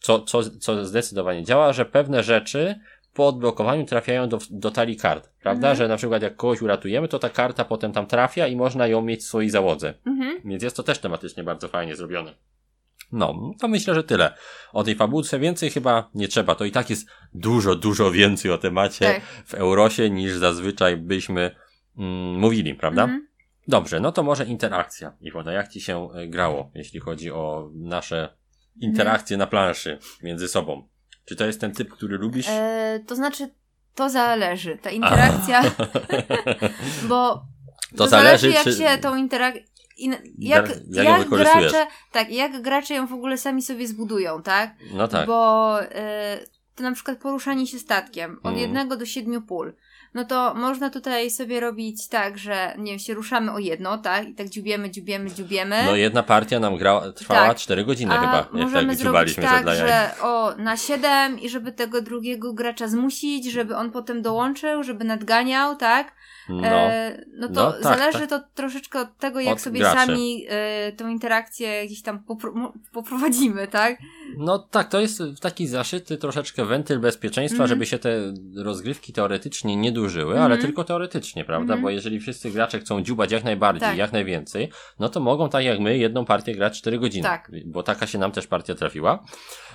[0.00, 2.74] co, co, co zdecydowanie działa, że pewne rzeczy
[3.14, 5.68] po odblokowaniu trafiają do, do talii kart, prawda?
[5.68, 5.76] Mhm.
[5.76, 9.02] Że na przykład jak kogoś uratujemy, to ta karta potem tam trafia i można ją
[9.02, 9.94] mieć w swojej załodze.
[10.06, 10.40] Mhm.
[10.44, 12.34] Więc jest to też tematycznie bardzo fajnie zrobione.
[13.12, 14.34] No, to myślę, że tyle.
[14.72, 16.54] O tej fabułce więcej chyba nie trzeba.
[16.54, 19.22] To i tak jest dużo, dużo więcej o temacie Tak.
[19.46, 21.50] w Eurosie niż zazwyczaj byśmy
[21.98, 23.02] mm, mówili, prawda?
[23.02, 23.26] Mhm.
[23.68, 25.12] Dobrze, no to może interakcja.
[25.20, 28.36] Iwona, jak ci się e, grało, jeśli chodzi o nasze
[28.80, 30.88] interakcje na planszy między sobą?
[31.24, 32.46] Czy to jest ten typ, który lubisz?
[32.48, 33.48] E, to znaczy,
[33.94, 34.78] to zależy.
[34.82, 35.62] Ta interakcja,
[37.08, 37.44] bo
[37.96, 39.64] To zależy, jak czy- się tą interakcję.
[39.98, 44.70] Jak, Jak ją jak, gracze, tak, jak gracze ją w ogóle sami sobie zbudują, tak?
[44.94, 45.26] No tak.
[45.26, 46.38] Bo e,
[46.74, 48.58] to na przykład poruszanie się statkiem od Mhm.
[48.58, 49.72] jednego do siedmiu pól.
[50.14, 54.28] No to można tutaj sobie robić tak, że nie wiem, się ruszamy o jedno, tak?
[54.28, 55.82] I tak dziubiemy, dziubiemy, dziubiemy.
[55.86, 57.56] No jedna partia nam grała, trwała Tak.
[57.56, 59.76] 4 godziny A chyba, jak tak dziubaliśmy tak, jaj.
[59.76, 65.04] że o, na 7 i żeby tego drugiego gracza zmusić, żeby on potem dołączył, żeby
[65.04, 66.12] nadganiał, tak?
[66.48, 66.66] No.
[66.66, 68.28] E, no to No, tak, zależy tak.
[68.28, 70.06] to troszeczkę od tego, jak Od sobie graczy.
[70.06, 73.98] sami e, tą interakcję gdzieś tam popro- poprowadzimy, tak?
[74.36, 77.68] No tak, to jest taki zaszyty troszeczkę wentyl bezpieczeństwa, Mhm.
[77.68, 80.52] żeby się te rozgrywki teoretycznie nie dużyły, Mhm.
[80.52, 81.62] ale tylko teoretycznie, prawda?
[81.74, 81.82] Mhm.
[81.82, 83.98] Bo jeżeli wszyscy gracze chcą dziubać jak najbardziej, Tak.
[83.98, 87.22] jak najwięcej, no to mogą tak jak my jedną partię grać 4 godziny.
[87.22, 87.50] Tak.
[87.66, 89.24] Bo taka się nam też partia trafiła.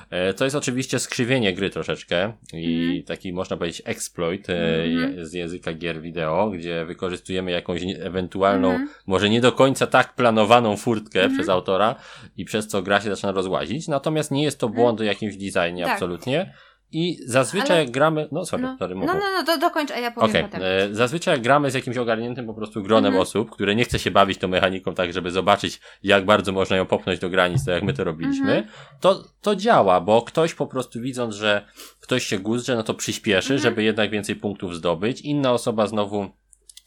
[0.10, 3.04] E, To jest oczywiście skrzywienie gry troszeczkę i Mhm.
[3.04, 5.26] taki można powiedzieć exploit e, Mhm.
[5.26, 8.90] z języka gier wideo, gdzie wykorzystujemy jakąś nie- ewentualną, Mhm.
[9.08, 11.34] może nie do końca tak planowaną furtkę Mhm.
[11.38, 11.96] przez autora
[12.38, 13.88] i przez co gra się zaczyna rozłazić.
[13.88, 15.94] Natomiast nie jest to błąd w jakimś designie Tak.
[15.94, 16.54] absolutnie.
[16.94, 19.92] I zazwyczaj Ale- jak gramy, no sorry, No, sorry, no, mów, no, no, to dokończ,
[19.92, 20.62] a ja powiem Okej, potem.
[20.64, 23.22] e, zazwyczaj jak gramy z jakimś ogarniętym po prostu gronem Mhm.
[23.22, 26.86] osób, które nie chce się bawić tą mechaniką tak, żeby zobaczyć jak bardzo można ją
[26.86, 28.68] popchnąć do granic, tak jak my to robiliśmy, Mhm.
[29.00, 31.66] to, to działa, bo ktoś po prostu widząc, że
[32.00, 33.60] ktoś się guzrze, no to przyspieszy, Mhm.
[33.60, 35.22] żeby jednak więcej punktów zdobyć.
[35.22, 36.30] Inna osoba znowu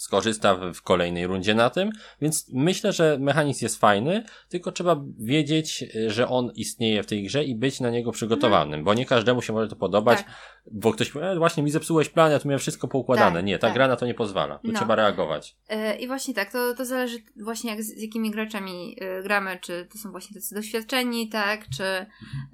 [0.04, 1.90] skorzysta w, kolejnej rundzie na tym,
[2.20, 7.24] więc myślę, że mechanizm jest fajny, tylko trzeba wiedzieć, y, że on istnieje w tej
[7.24, 10.18] grze i być na niego przygotowanym, bo nie każdemu się może to podobać.
[10.18, 10.53] Tak.
[10.72, 13.36] Bo ktoś powie, e, właśnie mi zepsułeś plan, ja tu miałem wszystko poukładane.
[13.36, 13.74] Tak, nie, ta tak.
[13.74, 14.58] gra na to nie pozwala.
[14.58, 14.78] Tu No.
[14.78, 15.56] trzeba reagować.
[15.68, 19.58] E, I właśnie tak, to, to zależy właśnie jak z, z jakimi graczami e, gramy,
[19.60, 22.06] czy to są właśnie tacy doświadczeni, tak, czy,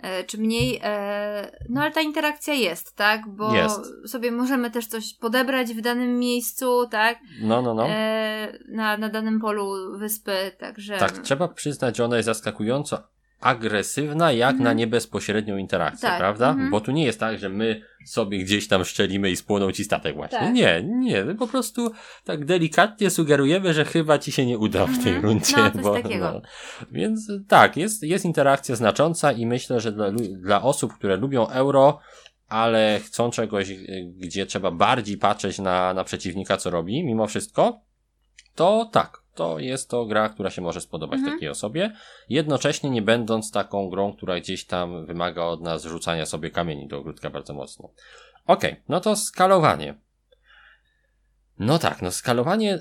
[0.03, 0.81] e, czy mniej.
[1.69, 4.11] No ale ta interakcja jest, tak, bo Jest.
[4.11, 7.87] sobie możemy też coś podebrać w danym miejscu, tak, No, no, no.
[8.69, 10.99] na, na danym polu wyspy, także.
[10.99, 13.03] Tak, trzeba przyznać, że ona jest zaskakująco
[13.41, 14.65] agresywna, jak Mhm.
[14.65, 16.51] na niebezpośrednią interakcję, Tak, prawda?
[16.51, 16.71] mhm.
[16.71, 20.15] Bo tu nie jest tak, że my sobie gdzieś tam szczelimy i spłonął ci statek
[20.17, 20.39] właśnie.
[20.39, 20.53] Tak.
[20.55, 21.91] Nie, nie, my po prostu
[22.25, 25.25] tak delikatnie sugerujemy, że chyba ci się nie uda w tej Mhm.
[25.25, 25.57] rundzie.
[25.75, 26.43] No, coś takiego.
[26.93, 31.99] Więc tak, jest, jest interakcja znacząca i myślę, że dla, dla osób, które lubią euro,
[32.49, 37.81] ale chcą czegoś, y, gdzie trzeba bardziej patrzeć na, na przeciwnika, co robi, mimo wszystko,
[38.55, 41.37] to tak, to jest to gra, która się może spodobać Mhm.
[41.37, 41.93] takiej osobie,
[42.29, 46.99] jednocześnie nie będąc taką grą, która gdzieś tam wymaga od nas rzucania sobie kamieni do
[46.99, 47.89] ogródka bardzo mocno.
[48.47, 49.95] Okej, no to skalowanie.
[51.59, 52.79] No tak, no skalowanie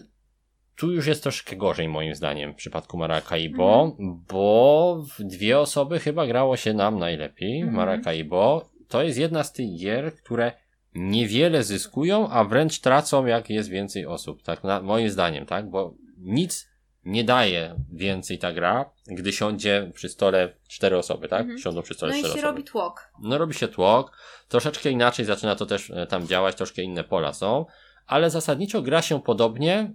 [0.76, 3.95] tu już jest troszkę gorzej moim zdaniem w przypadku Maracaibo,
[4.30, 7.76] bo w dwie osoby chyba grało się nam najlepiej Mhm.
[7.76, 8.69] Maracaibo.
[8.88, 10.52] To jest jedna z tych gier, które
[10.95, 14.43] niewiele zyskują, a wręcz tracą, jak jest więcej osób.
[14.43, 16.70] Tak, na, moim zdaniem, tak, bo nic
[17.06, 21.42] nie daje więcej ta gra, gdy siądzie przy stole cztery osoby, tak?
[21.42, 21.60] Mhm.
[21.60, 22.52] Siądą przy stole No i cztery się osoby.
[22.52, 23.12] robi tłok.
[23.22, 27.34] No robi się tłok, troszeczkę inaczej zaczyna to też e, tam działać, troszkę inne pola
[27.34, 27.66] są,
[28.08, 29.94] ale zasadniczo gra się podobnie,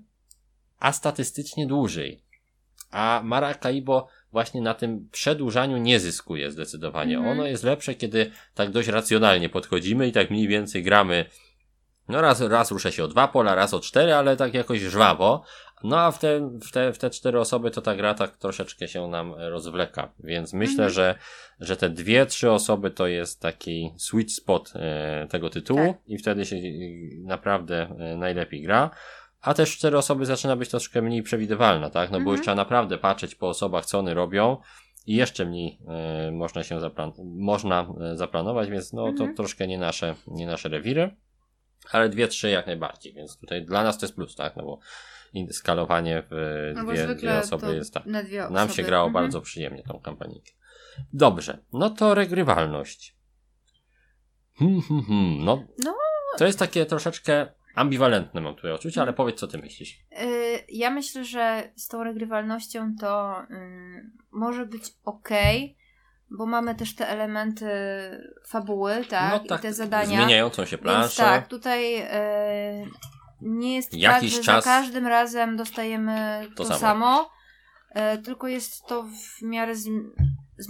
[0.78, 2.24] a statystycznie dłużej.
[2.90, 7.16] A Maracaibo właśnie na tym przedłużaniu nie zyskuje zdecydowanie.
[7.16, 7.38] Mhm.
[7.38, 11.24] Ono jest lepsze, kiedy tak dość racjonalnie podchodzimy i tak mniej więcej gramy.
[12.08, 15.44] No raz, raz ruszę się o dwa pola, raz o cztery, ale tak jakoś żwawo.
[15.84, 18.88] No a w te, w te, w te cztery osoby to ta gra tak troszeczkę
[18.88, 20.12] się nam rozwleka.
[20.18, 20.90] Więc myślę, Mhm.
[20.90, 21.14] że,
[21.60, 25.96] że te dwie, trzy osoby to jest taki sweet spot e, tego tytułu Tak.
[26.06, 26.56] i wtedy się
[27.24, 28.90] naprawdę e, najlepiej gra.
[29.40, 32.10] A też cztery osoby zaczyna być troszkę mniej przewidywalna, tak?
[32.10, 32.36] No bo Mhm.
[32.36, 34.56] już trzeba naprawdę patrzeć po osobach, co one robią
[35.06, 39.34] i jeszcze mniej e, można się zaplan- można e, zaplanować, więc no to Mhm.
[39.34, 41.16] troszkę nie nasze, nie nasze rewiry.
[41.92, 44.56] Ale dwie, trzy jak najbardziej, więc tutaj dla nas to jest plus, tak?
[44.56, 44.78] No bo
[45.50, 46.84] skalowanie w No
[47.16, 48.06] dwie, osoby jest tak.
[48.06, 48.54] na dwie osoby.
[48.54, 49.24] Nam się grało Mhm.
[49.24, 50.52] bardzo przyjemnie tą kampanikę.
[51.12, 53.16] Dobrze, no to regrywalność.
[54.58, 55.44] Hmm, hmm, hmm.
[55.44, 55.94] No, No.
[56.38, 59.98] To jest takie troszeczkę ambiwalentne mam tutaj odczucie, ale powiedz co ty myślisz.
[60.22, 65.28] Y, Ja myślę, że z tą regrywalnością to ym, może być ok,
[66.30, 67.66] bo mamy też te elementy
[68.48, 69.44] fabuły, tak?
[69.44, 70.06] I te zadania.
[70.16, 71.22] Zmieniającą się Więc planszę.
[71.22, 72.86] tak, tutaj y,
[73.44, 76.78] nie jest Jakiś tak, że czas- za każdym razem dostajemy To to, samo.
[76.80, 77.30] samo,
[78.14, 80.10] y, tylko jest to w miarę zmi-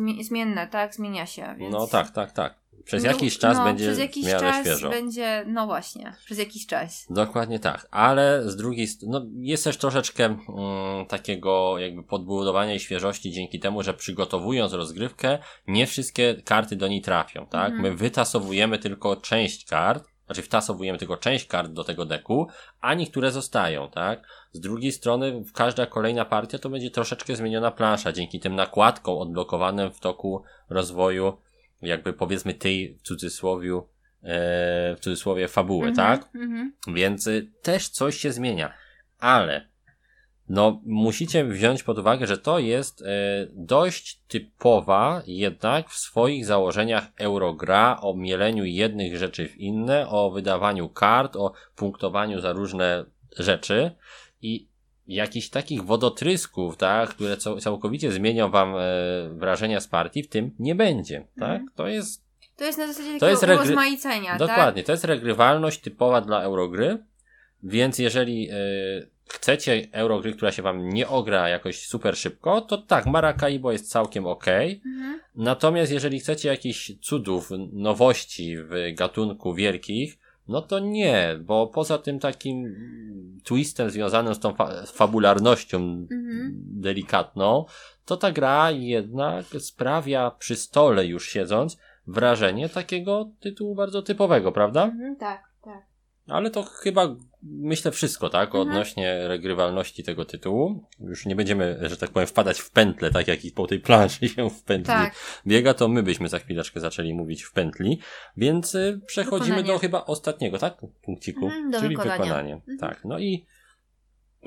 [0.00, 0.94] zmi- zmienne, tak?
[0.94, 1.54] Zmienia się.
[1.58, 1.72] Więc...
[1.72, 2.64] No tak, tak, tak.
[2.84, 4.90] Przez No, jakiś czas no, będzie przez jakiś czas świeżo.
[4.90, 7.06] będzie, no właśnie, przez jakiś czas.
[7.10, 12.80] Dokładnie tak, ale z drugiej strony, no jest też troszeczkę mm, takiego jakby podbudowania i
[12.80, 17.64] świeżości dzięki temu, że przygotowując rozgrywkę, nie wszystkie karty do niej trafią, tak?
[17.72, 17.82] Mhm.
[17.82, 22.48] My wytasowujemy tylko część kart, znaczy wtasowujemy tylko część kart do tego deku,
[22.80, 24.26] a niektóre zostają, tak?
[24.52, 29.92] Z drugiej strony każda kolejna partia to będzie troszeczkę zmieniona plansza, dzięki tym nakładkom odblokowanym
[29.92, 31.36] w toku rozwoju,
[31.82, 33.72] jakby powiedzmy tej w cudzysłowie,
[34.22, 36.34] e, w cudzysłowie fabuły, Mhm, tak?
[36.34, 36.72] Mhm.
[36.88, 38.74] Więc y, też coś się zmienia.
[39.18, 39.73] Ale
[40.48, 43.04] no musicie wziąć pod uwagę, że to jest y,
[43.52, 50.88] dość typowa jednak w swoich założeniach eurogra o mieleniu jednych rzeczy w inne, o wydawaniu
[50.88, 53.04] kart, o punktowaniu za różne
[53.38, 53.90] rzeczy
[54.42, 54.68] i
[55.06, 58.80] jakichś takich wodotrysków, tak, które cał- całkowicie zmienią wam e,
[59.32, 61.50] wrażenia z partii, w tym nie będzie, tak?
[61.50, 61.68] Mhm.
[61.74, 62.24] To jest
[62.56, 64.38] To jest na zasadzie To takiego jest urozmaicenia, tak?
[64.38, 66.98] Dokładnie, to jest regrywalność typowa dla Eurogry,
[67.62, 73.06] więc jeżeli y, chcecie Eurogry, która się wam nie ogra jakoś super szybko, to tak,
[73.06, 74.46] Maracaibo jest całkiem ok.
[74.48, 75.20] Mhm.
[75.34, 80.18] Natomiast jeżeli chcecie jakichś cudów, nowości w gatunku wielkich,
[80.48, 82.74] no to nie, bo poza tym takim
[83.44, 86.52] twistem związanym z tą fa- fabularnością Mhm.
[86.56, 87.64] delikatną,
[88.04, 94.84] to ta gra jednak sprawia przy stole już siedząc wrażenie takiego tytułu bardzo typowego, prawda?
[94.84, 95.53] Mhm, tak, tak.
[96.28, 98.48] Ale to chyba myślę wszystko, tak?
[98.48, 98.68] Mhm.
[98.68, 100.84] Odnośnie regrywalności tego tytułu.
[101.00, 104.28] Już nie będziemy, że tak powiem, wpadać w pętle, tak jak i po tej planszy
[104.28, 105.14] się w pętli Tak.
[105.46, 107.98] biega, to my byśmy za chwileczkę zaczęli mówić w pętli.
[108.36, 109.72] Więc y, przechodzimy Wykonanie.
[109.72, 110.76] do chyba ostatniego, tak?
[111.02, 112.22] Punkciku, Mhm, czyli wykonania.
[112.24, 112.54] wykonanie.
[112.54, 112.78] Mhm.
[112.78, 113.04] Tak.
[113.04, 113.46] No i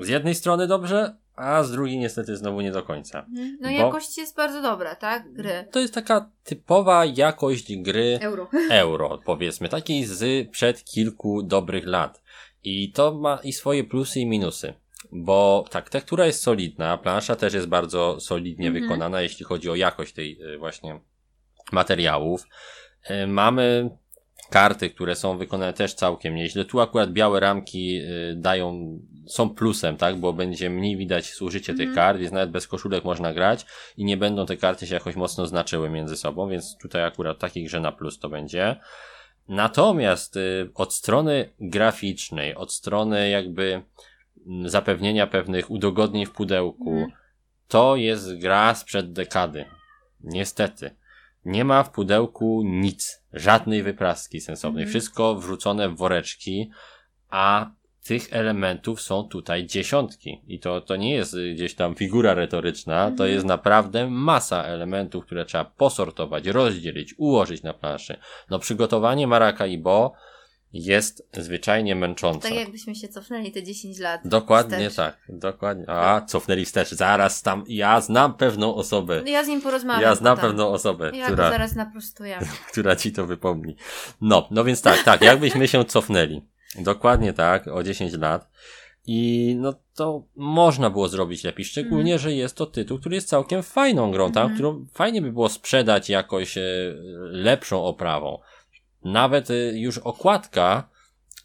[0.00, 3.18] z jednej strony dobrze, a z drugiej niestety znowu nie do końca.
[3.28, 3.58] Mhm.
[3.60, 5.32] No jakość jest bardzo dobra, tak?
[5.32, 5.68] Gry.
[5.72, 8.48] To jest taka typowa jakość gry Euro.
[8.70, 12.22] euro, powiedzmy, takiej z przed kilku dobrych lat.
[12.64, 14.74] I to ma i swoje plusy i minusy.
[15.12, 18.84] Bo tak, tektura jest solidna, plansza też jest bardzo solidnie Mhm.
[18.84, 21.00] wykonana, jeśli chodzi o jakość tej y, właśnie
[21.72, 22.44] materiałów.
[23.10, 23.90] Y, Mamy
[24.50, 26.64] karty, które są wykonane też całkiem nieźle.
[26.64, 31.88] Tu akurat białe ramki y, dają, są plusem, tak, bo będzie mniej widać zużycie tych
[31.88, 31.94] Mhm.
[31.94, 35.46] kart, więc nawet bez koszulek można grać i nie będą te karty się jakoś mocno
[35.46, 38.76] znaczyły między sobą, więc tutaj akurat takiej grze na plus to będzie.
[39.48, 43.82] Natomiast y, od strony graficznej, od strony jakby
[44.46, 47.10] mm, zapewnienia pewnych udogodnień w pudełku, Mhm.
[47.68, 49.64] to jest gra sprzed dekady.
[50.20, 50.90] Niestety.
[51.44, 54.82] Nie ma w pudełku nic, żadnej wypraski sensownej.
[54.82, 54.90] Mhm.
[54.90, 56.70] Wszystko wrzucone w woreczki,
[57.30, 57.70] a
[58.04, 60.42] tych elementów są tutaj dziesiątki.
[60.46, 63.30] I to, to nie jest gdzieś tam figura retoryczna, to Mhm.
[63.30, 68.16] jest naprawdę masa elementów, które trzeba posortować, rozdzielić, ułożyć na planszy.
[68.50, 70.12] No przygotowanie Maracaibo
[70.72, 72.48] jest zwyczajnie męczące.
[72.48, 74.20] Tak jakbyśmy się cofnęli te 10 lat.
[74.24, 74.96] Dokładnie wstecz.
[74.96, 75.84] tak, dokładnie.
[75.88, 76.88] A, cofnęli wstecz.
[76.90, 79.22] Zaraz tam, ja znam pewną osobę.
[79.26, 80.02] Ja z nim porozmawiam.
[80.02, 80.50] Ja znam potem.
[80.50, 82.38] pewną osobę, Ja która, zaraz naprostuję.
[82.70, 83.76] która ci to wypomni.
[84.20, 86.42] No, no więc tak, tak, jakbyśmy się cofnęli.
[86.78, 88.48] Dokładnie tak, o 10 lat.
[89.10, 93.62] I no to można było zrobić lepiej, szczególnie, że jest to tytuł, który jest całkiem
[93.62, 94.54] fajną grą, tam, Mhm.
[94.54, 96.62] którą fajnie by było sprzedać jakoś e,
[97.30, 98.38] lepszą oprawą.
[99.04, 100.88] Nawet e, już okładka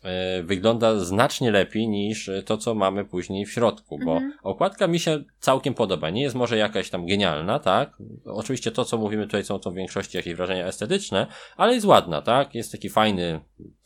[0.04, 4.34] e, wygląda znacznie lepiej niż e, to, co mamy później w środku, bo Mhm.
[4.43, 6.10] okładka mi się całkiem podoba.
[6.10, 7.97] Nie jest może jakaś tam genialna, tak?
[8.26, 11.28] Oczywiście to, co mówimy tutaj są to w większości jakieś wrażenia estetyczne,
[11.58, 12.56] ale jest ładna, tak?
[12.56, 13.39] Jest taki fajny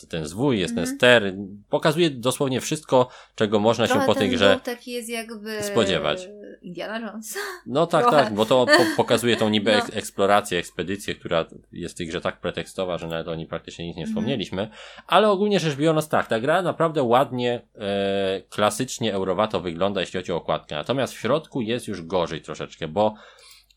[0.09, 0.97] ten zwój, jest ten Mhm.
[0.97, 1.33] ster,
[1.69, 5.63] pokazuje dosłownie wszystko, czego można Trochę się po tej ten grze taki jest jakby...
[5.63, 6.29] spodziewać.
[6.61, 7.37] Indiana Jones.
[7.65, 8.17] no tak, Trochę.
[8.23, 9.77] tak, bo to po, pokazuje tą niby No.
[9.77, 13.87] eks- eksplorację, ekspedycję, która jest w tej grze tak pretekstowa, że nawet o niej praktycznie
[13.87, 14.13] nic nie Mhm.
[14.15, 14.69] wspomnieliśmy.
[15.07, 20.31] Ale ogólnie rzecz biorąc tak, ta gra naprawdę ładnie, e, klasycznie eurowato wygląda, jeśli chodzi
[20.31, 20.75] o okładkę.
[20.75, 23.13] Natomiast w środku jest już gorzej troszeczkę, bo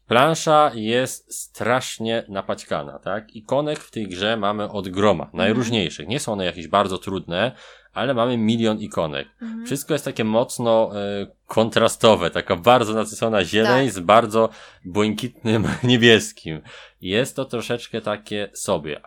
[0.06, 3.36] plansza jest strasznie napaćkana, tak?
[3.36, 6.08] Ikonek w tej grze mamy od groma, najróżniejszych.
[6.08, 7.52] Nie są one jakieś bardzo trudne,
[7.93, 9.28] ale mamy milion ikonek.
[9.43, 9.66] Mhm.
[9.66, 13.95] Wszystko jest takie mocno e, kontrastowe, taka bardzo nasycona zieleń Tak.
[13.95, 14.49] z bardzo
[14.84, 16.61] błękitnym niebieskim.
[17.01, 19.01] Jest to troszeczkę takie sobie.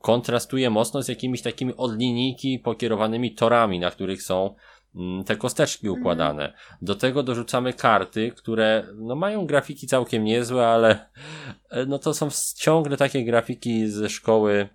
[0.00, 4.54] Kontrastuje mocno z jakimiś takimi od linijki pokierowanymi torami, na których są
[4.94, 6.00] mm, te kosteczki Mhm.
[6.00, 6.52] układane.
[6.82, 11.10] Do tego dorzucamy karty, które no, mają grafiki całkiem niezłe, ale
[11.70, 14.68] e, no to są ciągle takie grafiki ze szkoły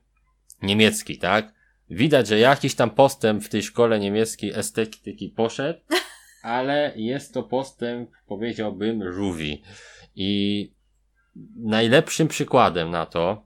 [0.62, 1.59] niemieckiej, tak?
[1.89, 5.79] Widać, że jakiś tam postęp w tej szkole niemieckiej estetyki poszedł,
[6.43, 9.63] ale jest to postęp, powiedziałbym, żółwi.
[10.15, 10.71] I
[11.55, 13.45] najlepszym przykładem na to,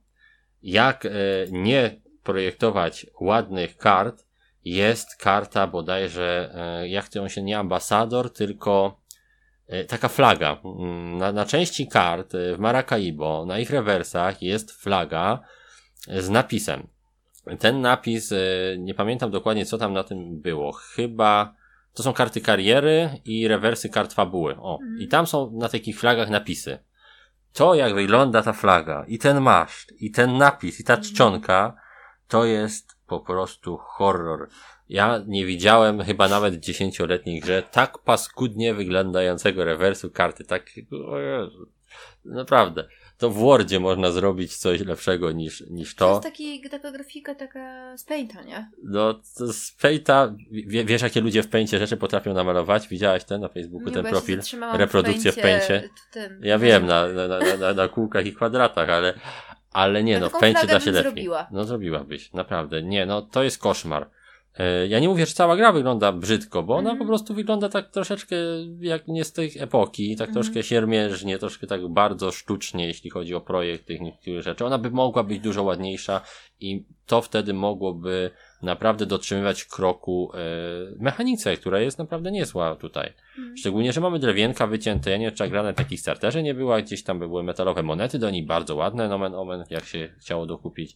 [0.63, 1.09] jak e,
[1.51, 4.25] nie projektować ładnych kart,
[4.65, 9.01] jest karta bodajże, e, jak to on się nie ambasador, tylko
[9.67, 10.61] e, taka flaga.
[10.65, 15.39] Mm, Na, na części kart w Maracaibo, na ich rewersach jest flaga
[16.07, 16.87] z napisem.
[17.59, 18.37] Ten napis, e,
[18.77, 20.71] nie pamiętam dokładnie co tam na tym było.
[20.71, 21.53] Chyba
[21.93, 24.55] to są karty kariery i rewersy kart fabuły.
[24.59, 24.99] O, Mhm.
[25.01, 26.79] i tam są na takich flagach napisy.
[27.53, 31.03] To jak wygląda ta flaga i ten maszt i ten napis i ta Mhm.
[31.13, 31.75] czcionka
[32.27, 34.49] to jest po prostu horror.
[34.89, 40.43] Ja nie widziałem chyba nawet w dziesięcioletniej grze tak paskudnie wyglądającego rewersu karty.
[40.43, 40.65] Tak,
[41.07, 41.65] o Jezu.
[42.25, 42.87] Naprawdę.
[43.24, 46.11] To w Wordzie można zrobić coś lepszego niż, niż To to.
[46.11, 48.69] jest taki, taka grafika taka z Painta, nie?
[48.84, 52.88] No, to z Painta, wie, wiesz jakie ludzie w Paincie rzeczy potrafią namalować?
[52.88, 54.39] Widziałeś ten na Facebooku, Nie, ten profil?
[54.74, 55.89] reprodukcję w Paincie?
[56.41, 59.13] Ja wiem, na, na, na, na, kółkach i kwadratach, ale,
[59.71, 61.03] ale nie, Ja no, w Paincie da się lepiej.
[61.03, 61.47] zrobiła.
[61.51, 62.84] No, zrobiłabyś, naprawdę.
[62.84, 64.09] Nie, no, to jest koszmar.
[64.60, 66.97] E, Ja nie mówię, że cała gra wygląda brzydko, bo ona Mhm.
[66.99, 68.36] po prostu wygląda tak troszeczkę
[68.80, 70.43] jak nie z tej epoki, tak Mhm.
[70.43, 74.66] troszkę siermierznie, troszkę tak bardzo sztucznie, jeśli chodzi o projekt tych niektórych rzeczy.
[74.66, 76.22] Ona by mogła być dużo ładniejsza
[76.60, 78.30] i to wtedy mogłoby
[78.62, 80.38] naprawdę dotrzymywać kroku e,
[80.99, 83.14] mechanice, która jest naprawdę niezła tutaj.
[83.38, 83.58] Mhm.
[83.58, 85.12] Szczególnie, że mamy drewienka wycięte.
[85.12, 88.20] Ja nie wiem, czy gra na takich starterze nie była, gdzieś tam były metalowe monety
[88.20, 90.95] do niej, bardzo ładne, nomen omen, jak się chciało dokupić.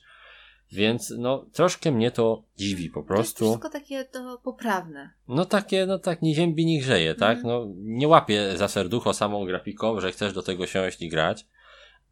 [0.71, 3.45] Więc no, troszkę mnie to dziwi po To jest prostu.
[3.45, 5.09] wszystko takie to poprawne.
[5.27, 7.37] No takie, no tak, nie ziębi, nie grzeje, tak?
[7.37, 7.47] Mhm.
[7.53, 11.45] No, nie łapie za serducho samą grafiką, że chcesz do tego siąść i grać,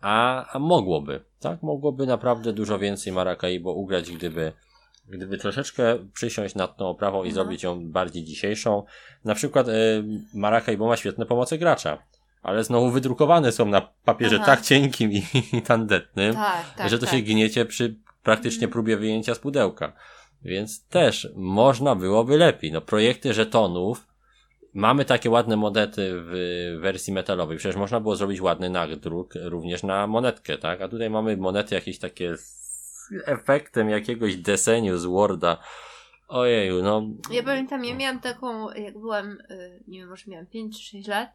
[0.01, 1.63] a, a mogłoby, tak?
[1.63, 4.51] Mogłoby naprawdę dużo więcej Maracaibo ugrać, gdyby,
[5.07, 7.33] gdyby troszeczkę przysiąść nad tą oprawą i Mhm.
[7.33, 8.83] zrobić ją bardziej dzisiejszą.
[9.25, 10.03] Na przykład y,
[10.33, 11.97] Maracaibo ma świetne pomoce gracza,
[12.43, 14.45] ale znowu wydrukowane są na papierze Aha.
[14.45, 16.89] tak cienkim i, i tandetnym, Tak, tak.
[16.89, 17.15] że to tak.
[17.15, 17.95] się gniecie przy
[18.25, 19.93] praktycznie próbie wyjęcia z pudełka.
[20.41, 22.71] Więc też można byłoby lepiej.
[22.71, 24.07] No, projekty żetonów.
[24.73, 26.31] Mamy takie ładne monety w
[26.81, 27.57] wersji metalowej.
[27.57, 30.81] Przecież można było zrobić ładny nadruk również na monetkę, tak?
[30.81, 35.57] A tutaj mamy monety jakieś takie z efektem jakiegoś deseniu z Worda.
[36.27, 37.07] Ojeju, no.
[37.31, 41.07] Ja pamiętam, ja miałam taką, jak byłam, y, nie wiem, może miałam 5 czy 6
[41.07, 41.29] lat,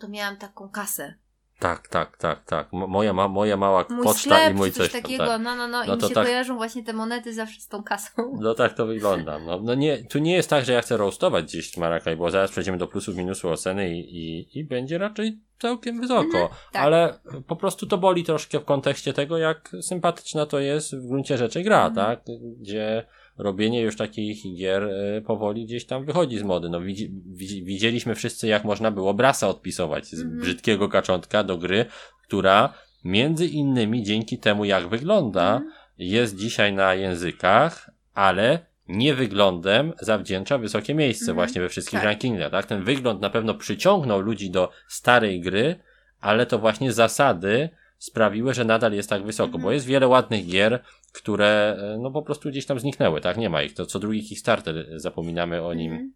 [0.00, 1.14] to miałam taką kasę.
[1.58, 2.72] Tak, tak, tak, tak.
[2.72, 5.42] Mo- Moja, ma, moja mała Mój poczta sklep, i mój coś coś tam, takiego, tak.
[5.42, 7.82] no, no, no, No i mi się tak- kojarzą właśnie te monety zawsze z tą
[7.82, 8.10] kasą.
[8.40, 9.38] No tak to wygląda.
[9.38, 12.50] No, no nie, tu nie jest tak, że ja chcę roastować gdzieś Maracay, bo zaraz
[12.50, 16.50] przejdziemy do plusów, minusów oceny i, i, i będzie raczej całkiem wysoko.
[16.72, 16.82] tak.
[16.82, 21.38] Ale po prostu to boli troszkę w kontekście tego, jak sympatyczna to jest w gruncie
[21.38, 21.94] rzeczy gra, Mhm.
[21.94, 22.24] tak?
[22.60, 23.06] Gdzie
[23.38, 26.68] robienie już takich gier e, powoli gdzieś tam wychodzi z mody.
[26.68, 30.40] No widzi, widzi, widzieliśmy wszyscy, jak można było brasa odpisować z Mhm.
[30.40, 31.84] brzydkiego kaczątka do gry,
[32.22, 32.74] która
[33.04, 35.72] między innymi dzięki temu, jak wygląda, Mhm.
[35.98, 38.58] jest dzisiaj na językach, ale
[38.88, 41.34] nie wyglądem zawdzięcza wysokie miejsce Mhm.
[41.36, 42.04] właśnie we wszystkich Tak.
[42.04, 42.66] rankingach, tak?
[42.66, 45.76] Ten wygląd na pewno przyciągnął ludzi do starej gry,
[46.20, 47.68] ale to właśnie zasady
[47.98, 49.62] sprawiły, że nadal jest tak wysoko, Mhm.
[49.62, 50.82] bo jest wiele ładnych gier,
[51.14, 53.36] które e, no po prostu gdzieś tam zniknęły, tak?
[53.36, 53.74] Nie ma ich.
[53.74, 56.12] To co drugi Kickstarter e, zapominamy o nim Mhm.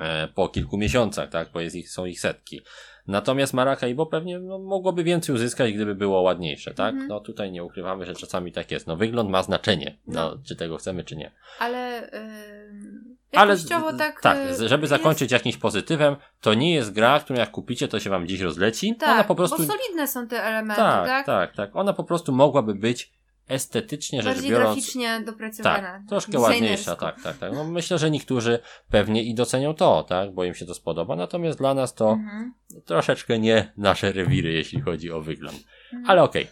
[0.00, 1.48] e, po kilku miesiącach, tak?
[1.52, 2.60] Bo jest ich, są ich setki.
[3.06, 6.92] Natomiast Maracaibo pewnie no, mogłoby więcej uzyskać, gdyby było ładniejsze, tak?
[6.92, 7.08] Mhm.
[7.08, 8.86] No tutaj nie ukrywamy, że czasami tak jest.
[8.86, 10.42] No wygląd ma znaczenie, no, No.
[10.48, 11.32] czy tego chcemy, czy nie.
[11.58, 12.10] Ale
[13.32, 13.56] yy, Ale
[13.98, 14.20] tak...
[14.20, 14.38] tak,
[14.68, 18.26] żeby jest- zakończyć jakimś pozytywem, to nie jest gra, którą jak kupicie, to się wam
[18.26, 18.96] dziś rozleci.
[18.96, 21.26] Tak, Ona po prostu bo solidne są te elementy, tak, tak?
[21.26, 23.12] tak, tak, Ona po prostu mogłaby być
[23.48, 25.80] estetycznie rzecz Bardziej biorąc graficznie dopracowana.
[25.80, 27.52] tak, troszkę ładniejsza, tak, tak, tak.
[27.54, 28.58] No myślę, że niektórzy
[28.90, 31.16] pewnie i docenią to, tak, bo im się to spodoba.
[31.16, 32.54] Natomiast dla nas to Mhm.
[32.86, 35.56] troszeczkę nie nasze rewiry, jeśli chodzi o wygląd.
[35.92, 36.10] Mhm.
[36.10, 36.46] Ale okej.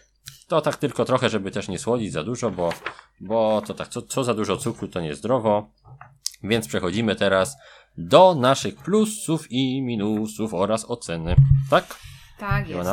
[0.47, 2.73] To tak tylko trochę, żeby też nie słodzić za dużo, bo,
[3.19, 5.69] bo to tak, co, co za dużo cukru to niezdrowo.
[6.43, 7.57] Więc przechodzimy teraz
[7.97, 11.35] do naszych plusów i minusów oraz oceny.
[11.69, 11.95] Tak?
[12.39, 12.89] Tak jest.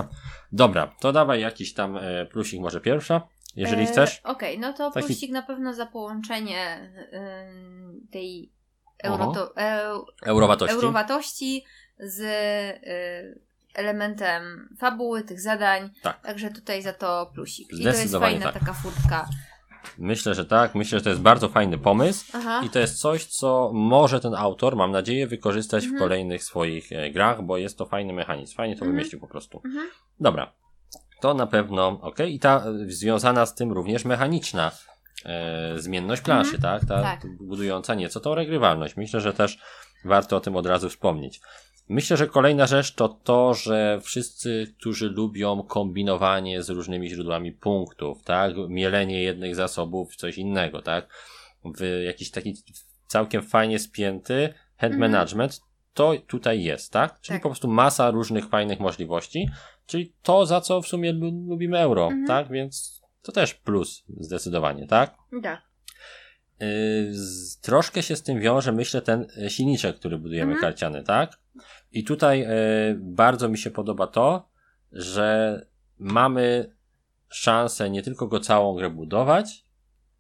[0.53, 3.23] Dobra, to dawaj jakiś tam e, plusik może pierwsza,
[3.57, 4.21] jeżeli E, chcesz.
[4.25, 8.53] Okej, no to Taki- plusik na pewno za połączenie ym, tej
[9.05, 10.75] euroto, eu, Eurowatości.
[10.77, 11.65] eurowatości
[11.99, 13.41] z y,
[13.75, 15.91] elementem fabuły, tych zadań.
[16.03, 16.21] Tak.
[16.23, 17.69] Także tutaj za to plusik.
[17.73, 18.55] I to jest fajna tak.
[18.61, 19.29] taka furtka.
[19.99, 20.75] Myślę, że tak.
[20.75, 22.25] Myślę, że to jest bardzo fajny pomysł.
[22.35, 22.61] Aha.
[22.67, 25.99] I to jest coś, co może ten autor, mam nadzieję, wykorzystać w Mhm.
[25.99, 28.57] kolejnych swoich e, grach, bo jest to fajny mechanizm.
[28.57, 28.93] Fajnie to Mhm.
[28.97, 29.61] wymyślił po prostu.
[29.65, 29.87] Mhm.
[30.21, 30.53] Dobra.
[31.21, 32.19] To na pewno ok.
[32.29, 34.71] I ta związana z tym również mechaniczna
[35.25, 36.81] e, zmienność planszy, Mhm.
[36.81, 36.89] tak?
[36.89, 37.27] Ta Tak.
[37.41, 38.97] budująca nieco tą regrywalność.
[38.97, 39.59] Myślę, że też
[40.05, 41.41] warto o tym od razu wspomnieć.
[41.89, 48.23] Myślę, że kolejna rzecz to to, że wszyscy, którzy lubią kombinowanie z różnymi źródłami punktów,
[48.25, 48.53] tak?
[48.69, 51.09] Mielenie jednych zasobów w coś innego, tak?
[51.65, 52.55] W jakiś taki
[53.07, 55.13] całkiem fajnie spięty hand Mhm.
[55.13, 55.61] management,
[55.99, 57.21] to tutaj jest, tak?
[57.21, 57.43] Czyli Tak.
[57.43, 59.49] po prostu masa różnych fajnych możliwości,
[59.87, 62.27] czyli to, za co w sumie lu- lubimy euro, Mhm.
[62.27, 62.49] tak?
[62.53, 65.15] Więc to też plus zdecydowanie, tak?
[65.43, 65.63] Tak.
[66.61, 66.67] Yy,
[67.63, 70.61] troszkę się z tym wiąże, myślę, ten e, silniczek, który budujemy Mhm.
[70.61, 71.39] karciany, tak?
[71.93, 72.49] I tutaj e,
[72.99, 74.49] bardzo mi się podoba to,
[74.93, 75.61] że
[75.99, 76.75] mamy
[77.29, 79.65] szansę nie tylko go całą grę budować,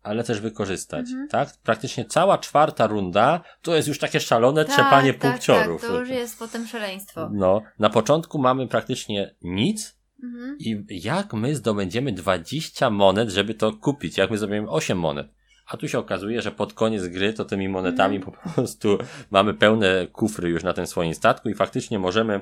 [0.02, 1.28] ale też wykorzystać, Mhm.
[1.28, 1.48] tak?
[1.62, 5.80] Praktycznie cała czwarta runda to jest już takie szalone Tak, trzepanie tak, punkciorów.
[5.80, 7.30] Tak, to już jest potem szaleństwo.
[7.32, 10.56] No, na początku mamy praktycznie nic, Mhm.
[10.58, 14.18] i jak my zdobędziemy 20 monet, żeby to kupić?
[14.18, 15.28] Jak my zdobędziemy 8 monet?
[15.66, 18.36] A tu się okazuje, że pod koniec gry to tymi monetami Mhm.
[18.44, 18.98] po prostu
[19.30, 22.40] mamy pełne kufry już na tym swoim statku i faktycznie możemy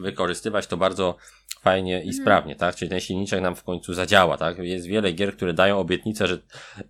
[0.00, 1.16] wykorzystywać to bardzo
[1.62, 2.14] fajnie i Mhm.
[2.14, 2.74] sprawnie, tak?
[2.76, 4.58] Czyli ten silniczek nam w końcu zadziała, tak?
[4.58, 6.38] Jest wiele gier, które dają obietnicę, że,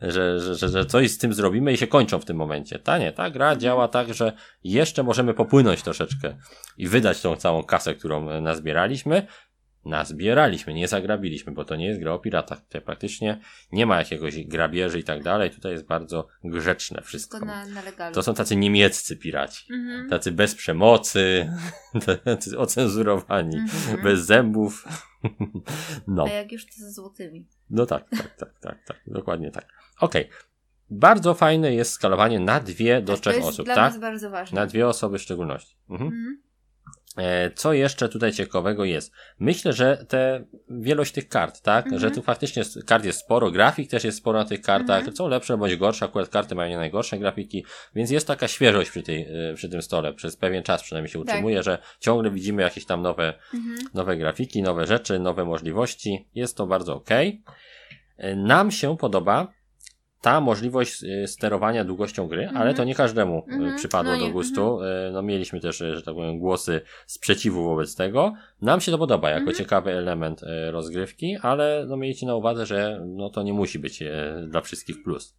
[0.00, 2.78] że, że, że, że coś z tym zrobimy i się kończą w tym momencie.
[2.78, 4.32] Ta nie, ta gra działa tak, że
[4.64, 6.36] jeszcze możemy popłynąć troszeczkę
[6.78, 9.26] i wydać tą całą kasę, którą e, nazbieraliśmy.
[9.84, 12.60] Nazbieraliśmy, nie zagrabiliśmy, bo to nie jest gra o piratach.
[12.60, 13.40] Tutaj praktycznie
[13.72, 15.50] nie ma jakiegoś grabieży i tak dalej.
[15.50, 17.38] Tutaj jest bardzo grzeczne wszystko.
[17.38, 18.10] Na, na.
[18.10, 19.72] To są tacy niemieccy piraci.
[19.72, 20.10] Mhm.
[20.10, 21.50] Tacy bez przemocy,
[22.24, 24.02] tacy ocenzurowani, Mhm.
[24.02, 24.84] bez zębów.
[26.06, 27.46] No, A jak już to ze złotymi.
[27.70, 29.68] no tak, tak, tak, tak, tak, dokładnie tak.
[30.00, 30.28] Okej.
[30.90, 33.92] Bardzo fajne jest skalowanie na dwie do Tak, trzech osób, dla tak?
[33.92, 34.60] nas bardzo ważne.
[34.60, 35.76] Na dwie osoby w szczególności.
[35.90, 36.08] Mhm.
[36.12, 36.42] Mhm.
[37.18, 39.12] E, Co jeszcze tutaj ciekawego jest?
[39.38, 41.84] Myślę, że te wielość tych kart, tak?
[41.84, 42.00] Mhm.
[42.00, 44.98] Że tu faktycznie kart jest sporo, grafik też jest sporo na tych kartach.
[44.98, 45.16] Mhm.
[45.16, 49.02] Są lepsze bądź gorsze, akurat karty mają nie najgorsze grafiki, więc jest taka świeżość przy,
[49.02, 50.14] tej, e, przy tym stole.
[50.14, 51.28] Przez pewien czas przynajmniej się Tak.
[51.28, 53.76] utrzymuje, że ciągle widzimy jakieś tam nowe, Mhm.
[53.94, 56.28] nowe grafiki, nowe rzeczy, nowe możliwości.
[56.34, 57.10] Jest to bardzo ok.
[58.36, 59.52] Nam się podoba
[60.22, 62.56] ta możliwość y, sterowania długością gry, Mhm.
[62.62, 63.76] ale to nie każdemu y, Mhm.
[63.76, 64.80] przypadło No do gustu.
[64.82, 68.32] Y, No mieliśmy też, że tak powiem, głosy sprzeciwu wobec tego.
[68.60, 69.56] Nam się to podoba jako Mhm.
[69.56, 74.02] ciekawy element rozgrywki, ale no miejcie na uwadze, że no to nie musi być
[74.48, 75.36] dla wszystkich plus.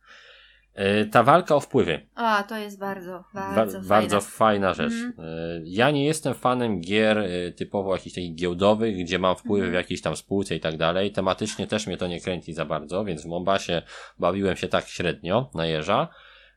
[1.01, 2.07] Y, Ta walka o wpływy.
[2.15, 3.87] A, to jest bardzo, Ba- bardzo fajne.
[3.87, 4.93] bardzo fajna rzecz.
[4.93, 5.27] Mhm.
[5.27, 9.67] Y, Ja nie jestem fanem gier y, typowo jakichś takich giełdowych, gdzie mam wpływy w
[9.67, 9.83] Mhm.
[9.83, 11.11] jakiejś tam spółce i tak dalej.
[11.11, 13.81] Tematycznie też mnie to nie kręci za bardzo, więc w Mombasie
[14.19, 16.07] bawiłem się tak średnio na jeża,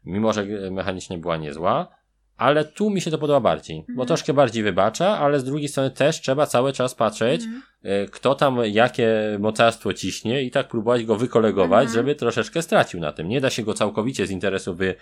[0.05, 1.96] mimo że mechanicznie była niezła.
[2.37, 4.07] Ale tu mi się to podoba bardziej, bo Mhm.
[4.07, 7.63] troszkę bardziej wybacza, ale z drugiej strony też trzeba cały czas patrzeć, Mhm.
[8.05, 9.09] y, kto tam jakie
[9.41, 11.95] mocarstwo ciśnie i tak próbować go wykolegować, Mhm.
[11.95, 13.29] żeby troszeczkę stracił na tym.
[13.29, 14.95] Nie da się go całkowicie z interesu wy,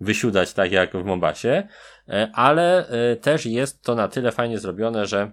[0.00, 1.68] wysiudać tak jak w Mombasie,
[2.08, 5.30] e, ale e, też jest to na tyle fajnie zrobione, że,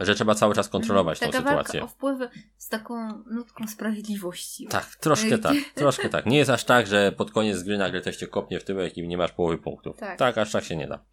[0.00, 1.80] że trzeba cały czas kontrolować tą Taka sytuację.
[1.80, 4.66] walka o wpływy z taką nutką sprawiedliwości.
[4.66, 6.26] Tak, troszkę tak, troszkę tak.
[6.26, 9.08] Nie jest aż tak, że pod koniec gry nagle ktoś cię kopnie w tyłek i
[9.08, 9.96] nie masz połowy punktów.
[9.96, 10.18] Tak.
[10.18, 11.04] tak aż tak się nie da.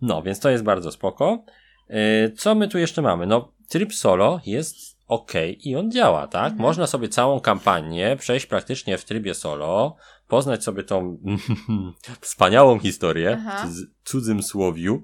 [0.00, 1.44] No, więc to jest bardzo spoko.
[1.88, 3.26] E, Co my tu jeszcze mamy?
[3.26, 4.76] No, tryb solo jest
[5.08, 6.44] ok i on działa, tak?
[6.52, 6.62] Mhm.
[6.62, 9.96] Można sobie całą kampanię przejść praktycznie w trybie solo,
[10.28, 11.18] poznać sobie tą
[12.20, 13.66] wspaniałą historię Aha.
[13.68, 15.02] w cudzym słowiu.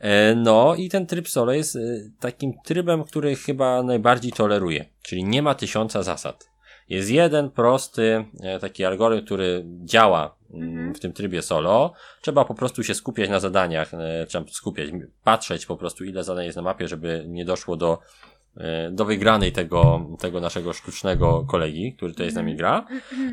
[0.00, 1.80] E, No i ten tryb solo jest e,
[2.20, 6.48] takim trybem, który chyba najbardziej toleruje, czyli nie ma tysiąca zasad.
[6.88, 10.94] Jest jeden prosty e, taki algorytm, który działa mm, Mhm.
[10.94, 11.92] w tym trybie solo.
[12.20, 13.92] Trzeba po prostu się skupiać na zadaniach,
[14.28, 14.90] trzeba skupiać,
[15.24, 17.98] patrzeć po prostu ile zadań jest na mapie, żeby nie doszło do,
[18.90, 22.86] do wygranej tego, tego naszego sztucznego kolegi, który tutaj z nami gra.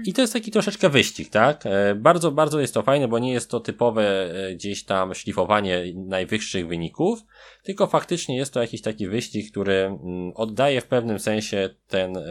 [0.06, 1.66] I to jest taki troszeczkę wyścig, tak?
[1.66, 4.04] E, Bardzo, bardzo jest to fajne, bo nie jest to typowe
[4.50, 7.20] e, gdzieś tam szlifowanie najwyższych wyników,
[7.64, 12.24] tylko faktycznie jest to jakiś taki wyścig, który mm, oddaje w pewnym sensie ten e,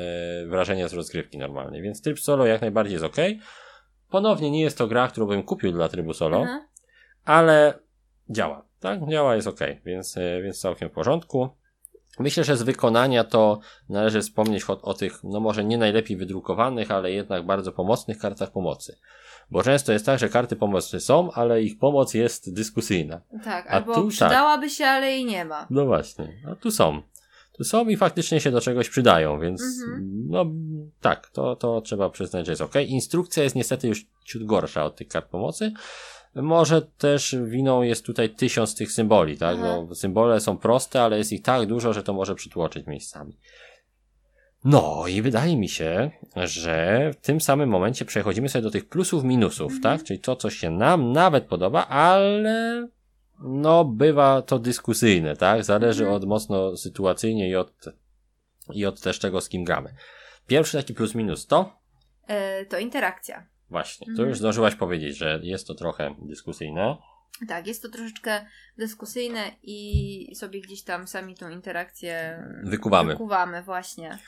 [0.47, 1.83] wrażenie z rozgrywki normalnej.
[1.83, 3.17] Więc tryb solo jak najbardziej jest ok.
[4.11, 6.61] Ponownie nie jest to gra, którą bym kupił dla trybu solo, Mhm.
[7.25, 7.75] ale
[8.31, 9.09] działa, tak?
[9.11, 11.49] Działa, jest ok, więc, e, więc całkiem w porządku.
[12.19, 16.91] Myślę, że z wykonania to należy wspomnieć o, o tych, no może nie najlepiej wydrukowanych,
[16.91, 18.99] ale jednak bardzo pomocnych kartach pomocy.
[19.51, 23.21] Bo często jest tak, że karty pomocy są, ale ich pomoc jest dyskusyjna.
[23.45, 24.11] Tak, A albo tu tak.
[24.11, 25.67] przydałaby się, ale jej nie ma.
[25.71, 27.03] No właśnie, a tu są.
[27.53, 30.25] Tu są i faktycznie się do czegoś przydają, więc Mhm.
[30.29, 30.47] no
[31.01, 32.75] tak, to, to trzeba przyznać, że jest ok.
[32.87, 35.73] Instrukcja jest niestety już ciut gorsza od tych kart pomocy.
[36.35, 39.57] Może też winą jest tutaj tysiąc tych symboli, tak?
[39.59, 39.77] Aha.
[39.89, 43.39] No, symbole są proste, ale jest ich tak dużo, że to może przytłoczyć miejscami.
[44.65, 49.25] No i wydaje mi się, że w tym samym momencie przechodzimy sobie do tych plusów,
[49.25, 49.83] minusów, Mhm.
[49.83, 50.07] tak?
[50.07, 52.89] Czyli to, co się nam nawet podoba, ale
[53.41, 55.65] no bywa to dyskusyjne, tak?
[55.65, 56.17] Zależy Mhm.
[56.17, 57.73] od mocno sytuacyjnie i od,
[58.73, 59.95] i od też tego, z kim gramy.
[60.47, 61.73] Pierwszy taki plus minus to
[62.27, 63.47] E, to interakcja.
[63.73, 64.29] Właśnie, to Mhm.
[64.29, 66.97] już zdążyłaś powiedzieć, że jest to trochę dyskusyjne.
[67.49, 68.47] Tak, jest to troszeczkę
[68.79, 73.13] dyskusyjne i sobie gdzieś tam sami tą interakcję Wykuwamy.
[73.13, 74.19] wykuwamy właśnie.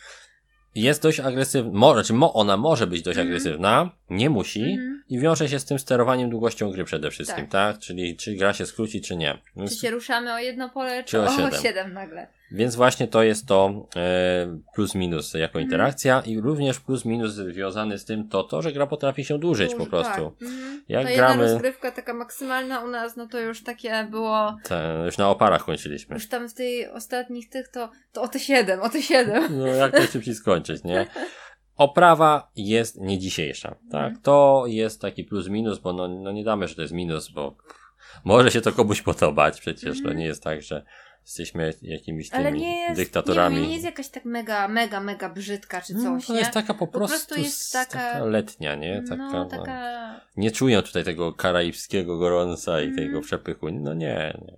[0.74, 3.28] Jest dość agresywna, może, znaczy mo, ona może być dość Mhm.
[3.28, 5.04] agresywna, nie musi Mhm.
[5.08, 7.74] i wiąże się z tym sterowaniem długością gry przede wszystkim, tak?
[7.74, 7.78] Tak.
[7.82, 9.34] Czyli czy gra się skróci, czy nie.
[9.34, 11.62] Czy Więc, się ruszamy o jedno pole, czy, Czy o o siedem.
[11.62, 12.26] siedem nagle.
[12.54, 15.64] Więc właśnie to jest to e, plus minus jako Mhm.
[15.64, 19.72] interakcja i również plus minus związany z tym to to, że gra potrafi się dłużyć
[19.72, 20.30] po Duży- prostu.
[20.30, 20.42] Tak.
[20.42, 20.84] Mhm.
[20.88, 25.02] Jak to jedna gramy- rozgrywka taka maksymalna u nas, no to już takie było, Te,
[25.04, 26.14] już na oparach kończyliśmy.
[26.14, 29.44] już tam w tej ostatnich tych to, to o te siedem, o te siedem.
[29.58, 31.06] No jak najszybciej skończyć, nie?
[31.76, 34.04] Oprawa jest nie dzisiejsza, tak?
[34.04, 34.22] Mhm.
[34.22, 37.56] To jest taki plus minus, bo no, no nie damy, że to jest minus, bo
[38.24, 40.16] może się to komuś podobać, przecież to Mhm.
[40.18, 40.84] nie jest tak, że,
[41.24, 43.56] jesteśmy jakimiś Ale tymi nie jest, dyktatorami.
[43.56, 46.38] Nie, nie jest jakaś tak mega, mega, mega brzydka czy No, coś, to nie?
[46.38, 49.02] jest taka po Po prostu, prostu jest s- taka- letnia, nie?
[49.08, 49.44] Taka, no, no.
[49.46, 50.20] taka...
[50.36, 52.96] Nie czuję tutaj tego karaibskiego gorąca i Mm.
[52.96, 53.70] tego przepychu.
[53.72, 54.56] No nie, nie.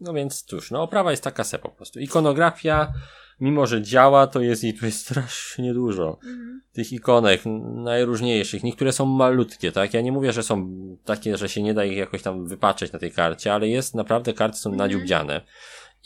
[0.00, 2.00] No więc cóż, no oprawa jest taka se po prostu.
[2.00, 2.92] Ikonografia,
[3.40, 6.18] mimo że działa, to jest jej tu jest strasznie dużo.
[6.24, 6.62] Mhm.
[6.72, 7.40] Tych ikonek
[7.84, 8.62] najróżniejszych.
[8.64, 9.94] Niektóre są malutkie, tak?
[9.94, 10.68] Ja nie mówię, że są
[11.04, 14.32] takie, że się nie da ich jakoś tam wypatrzeć na tej karcie, ale jest naprawdę
[14.34, 14.78] karty są Mhm.
[14.90, 15.40] nadziubdziane.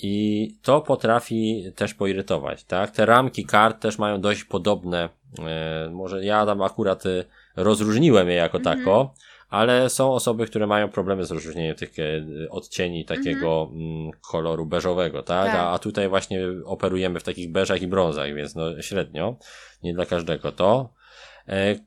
[0.02, 2.90] I to potrafi też poirytować, tak?
[2.90, 5.08] Te ramki kart też mają dość podobne.
[5.38, 7.24] E, może ja tam akurat e,
[7.56, 8.78] rozróżniłem je jako Mhm.
[8.78, 9.14] tako,
[9.48, 12.04] ale są osoby, które mają problemy z rozróżnieniem tych e,
[12.50, 15.46] odcieni takiego mm, koloru beżowego, tak?
[15.46, 15.54] Tak.
[15.54, 19.36] A, a tutaj właśnie operujemy w takich beżach i brązach, więc no średnio.
[19.82, 20.92] Nie dla każdego to.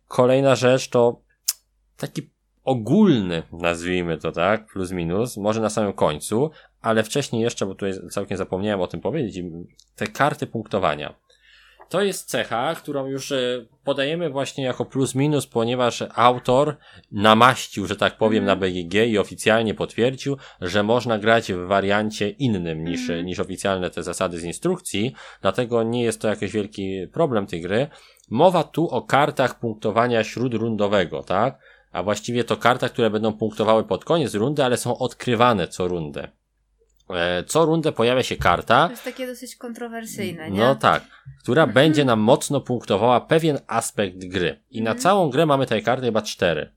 [0.08, 1.22] Kolejna rzecz to
[1.98, 2.30] taki
[2.64, 6.52] ogólny, nazwijmy to tak, plus minus, może na samym końcu,
[6.84, 9.46] ale wcześniej jeszcze, bo tutaj całkiem zapomniałem o tym powiedzieć,
[9.96, 11.24] te karty punktowania.
[11.90, 16.78] To jest cecha, którą już e, podajemy właśnie jako plus minus, ponieważ autor
[17.12, 18.60] namaścił, że tak powiem, Mhm.
[18.60, 23.26] na BGG i oficjalnie potwierdził, że można grać w wariancie innym niż, Mhm.
[23.26, 27.88] niż oficjalne te zasady z instrukcji, dlatego nie jest to jakiś wielki problem tej gry.
[28.30, 31.60] Mowa tu o kartach punktowania śródrundowego, tak?
[31.92, 36.28] A właściwie to kartach, które będą punktowały pod koniec rundy, ale są odkrywane co rundę.
[37.10, 40.60] E, Co rundę pojawia się karta, To jest takie dosyć kontrowersyjne, nie?
[40.60, 41.04] no tak,
[41.44, 41.74] która Mhm.
[41.74, 44.60] będzie nam mocno punktowała pewien aspekt gry.
[44.72, 45.02] I na Mhm.
[45.04, 46.72] całą grę mamy tej karty chyba cztery.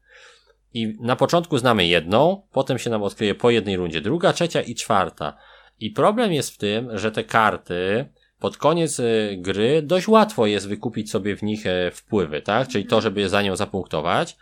[0.75, 4.75] I na początku znamy jedną, potem się nam odkryje po jednej rundzie druga, trzecia i
[4.75, 5.37] czwarta.
[5.81, 8.07] I problem jest w tym, że te karty
[8.41, 12.69] pod koniec y, gry dość łatwo jest wykupić sobie w nich e, wpływy, tak?
[12.69, 14.37] Czyli to, żeby za nią zapunktować.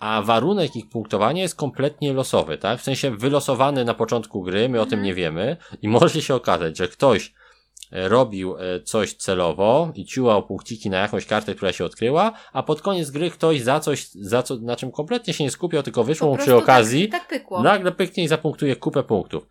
[0.00, 2.80] A warunek ich punktowania jest kompletnie losowy, tak?
[2.80, 5.04] W sensie wylosowany na początku gry, my o tym Mhm.
[5.06, 7.32] nie wiemy i może się okazać, że ktoś
[7.92, 12.62] e, robił e, coś celowo i ciułał punkciki na jakąś kartę, która się odkryła, a
[12.62, 16.04] pod koniec gry ktoś za coś, za co, na czym kompletnie się nie skupiał, tylko
[16.04, 17.62] wyszło mu przy prostu okazji, Tak, tak pykło.
[17.62, 19.46] nagle pyknie i zapunktuje kupę punktów.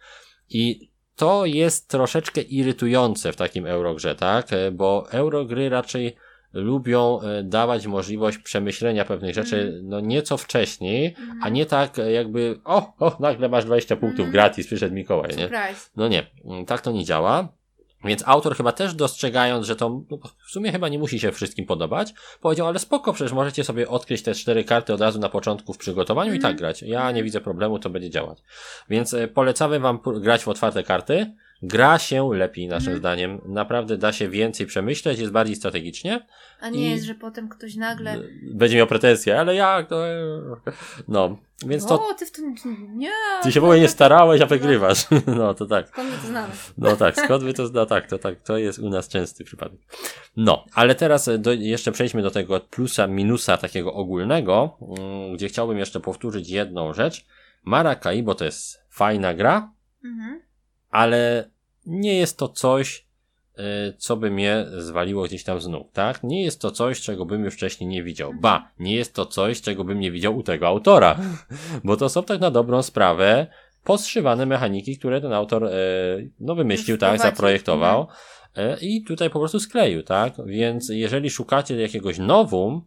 [0.49, 4.53] I to jest troszeczkę irytujące w takim Eurogrze, tak?
[4.53, 6.15] E, Bo Eurogry raczej
[6.53, 9.89] lubią e, dawać możliwość przemyślenia pewnych rzeczy Mhm.
[9.89, 11.39] no nieco wcześniej, Mhm.
[11.43, 14.31] a nie tak e, jakby o, o, nagle masz 20 punktów Mhm.
[14.31, 15.47] gratis, przyszedł Mikołaj, nie?
[15.95, 17.47] No nie, mm, tak to nie działa.
[18.05, 21.65] Więc autor chyba też dostrzegając, że to no, w sumie chyba nie musi się wszystkim
[21.65, 25.73] podobać, powiedział, ale spoko, przecież możecie sobie odkryć te cztery karty od razu na początku
[25.73, 26.53] w przygotowaniu i Mhm.
[26.53, 26.81] tak grać.
[26.81, 28.37] Ja nie widzę problemu, to będzie działać.
[28.89, 31.33] Więc e, polecamy wam grać w otwarte karty.
[31.61, 32.97] Gra się lepiej, naszym Mhm.
[32.99, 33.41] zdaniem.
[33.45, 36.25] Naprawdę da się więcej przemyśleć, jest bardziej strategicznie.
[36.61, 38.17] A nie I- jest, że potem ktoś nagle...
[38.53, 40.03] Będzie miał pretensje, ale jak to...
[41.07, 42.55] No, więc to O, ty w tym...
[42.95, 43.11] Nie!
[43.43, 45.05] ty się w ogóle nie starałeś, a wygrywasz.
[45.37, 45.87] No, to tak.
[45.87, 46.53] Skąd my to znamy?
[46.77, 47.85] No tak, skąd wy to zna?
[47.85, 49.79] Tak, to tak, to jest u nas częsty przypadek.
[50.37, 55.47] No, ale teraz e, do, jeszcze przejdźmy do tego plusa, minusa takiego ogólnego, mm, gdzie
[55.47, 57.25] chciałbym jeszcze powtórzyć jedną rzecz.
[57.63, 59.71] Maracaibo to jest fajna gra,
[60.05, 60.41] Mhm.
[60.89, 61.49] Ale
[61.85, 63.05] nie jest to coś,
[63.57, 66.23] e, co by mnie zwaliło gdzieś tam z nóg, tak?
[66.23, 68.33] Nie jest to coś, czego bym już wcześniej nie widział.
[68.41, 71.19] Ba, nie jest to coś, czego bym nie widział u tego autora,
[71.83, 73.47] bo to są tak na dobrą sprawę
[73.83, 75.69] poszywane mechaniki, które ten autor e,
[76.39, 78.07] no wymyślił, tak, zaprojektował
[78.55, 80.33] e, i tutaj po prostu skleił, tak?
[80.45, 82.81] Więc jeżeli szukacie jakiegoś nowum,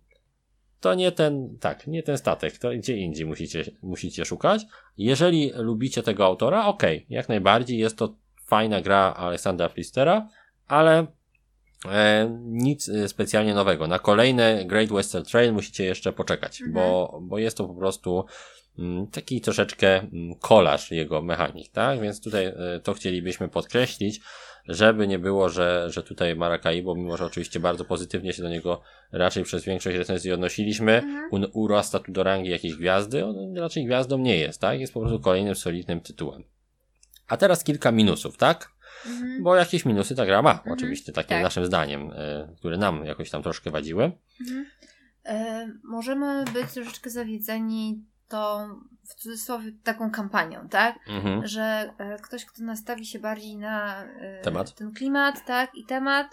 [0.83, 4.62] to nie ten, tak, nie ten statek, to gdzie indziej musicie, musicie szukać.
[4.99, 8.14] Jeżeli lubicie tego autora, okej, jak najbardziej jest to
[8.47, 10.28] fajna gra Aleksandra Flistera,
[10.66, 11.07] ale
[11.89, 13.87] e, nic e, specjalnie nowego.
[13.87, 16.72] Na kolejne Great Western Trail musicie jeszcze poczekać, Mhm.
[16.74, 18.24] bo, bo jest to po prostu
[18.78, 22.01] mm, taki troszeczkę mm, kolaż jego mechanik, tak?
[22.01, 24.20] Więc tutaj e, to chcielibyśmy podkreślić,
[24.69, 28.83] żeby nie było, że, że tutaj Maracaibo, mimo że oczywiście bardzo pozytywnie się do niego
[29.13, 31.51] raczej przez większość recenzji odnosiliśmy, Mhm.
[31.53, 34.81] urasta tu do rangi jakiejś gwiazdy, on raczej gwiazdą nie jest, tak?
[34.81, 36.45] Jest po prostu kolejnym solidnym tytułem.
[37.29, 38.73] A teraz kilka minusów, tak?
[39.07, 39.43] Mhm.
[39.43, 40.73] Bo jakieś minusy ta gra ma, Mhm.
[40.73, 41.43] oczywiście, takie Tak.
[41.43, 44.13] naszym zdaniem, y, które nam jakoś tam troszkę wadziły.
[44.41, 44.67] Mhm.
[45.25, 48.68] E, możemy być troszeczkę zawiedzeni tą,
[49.09, 50.99] w cudzysłowie, taką kampanią, tak?
[51.09, 51.47] Mhm.
[51.47, 54.75] Że e, ktoś, kto nastawi się bardziej na e, Temat.
[54.75, 56.27] ten klimat, tak, i temat,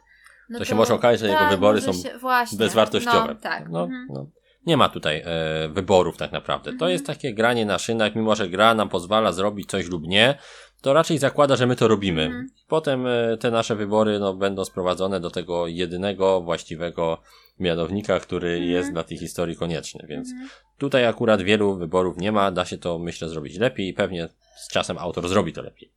[0.49, 3.33] no To się może okazać, że jego tak, wybory są się, właśnie, Bezwartościowe.
[3.33, 3.69] No, tak.
[3.69, 4.07] No, mhm.
[4.09, 4.25] no.
[4.65, 6.65] Nie ma tutaj e, wyborów tak naprawdę.
[6.65, 6.91] To Mhm.
[6.91, 10.37] jest takie granie na szynach, mimo że gra nam pozwala zrobić coś lub nie,
[10.81, 12.21] to raczej zakłada, że my to robimy.
[12.23, 12.49] Mhm.
[12.67, 17.17] Potem e, te nasze wybory no, będą sprowadzone do tego jedynego właściwego
[17.59, 18.69] mianownika, który Mhm.
[18.71, 20.49] jest dla tej historii konieczny, więc Mhm.
[20.77, 24.67] tutaj akurat wielu wyborów nie ma, da się to myślę zrobić lepiej i pewnie z
[24.67, 25.91] czasem autor zrobi to lepiej.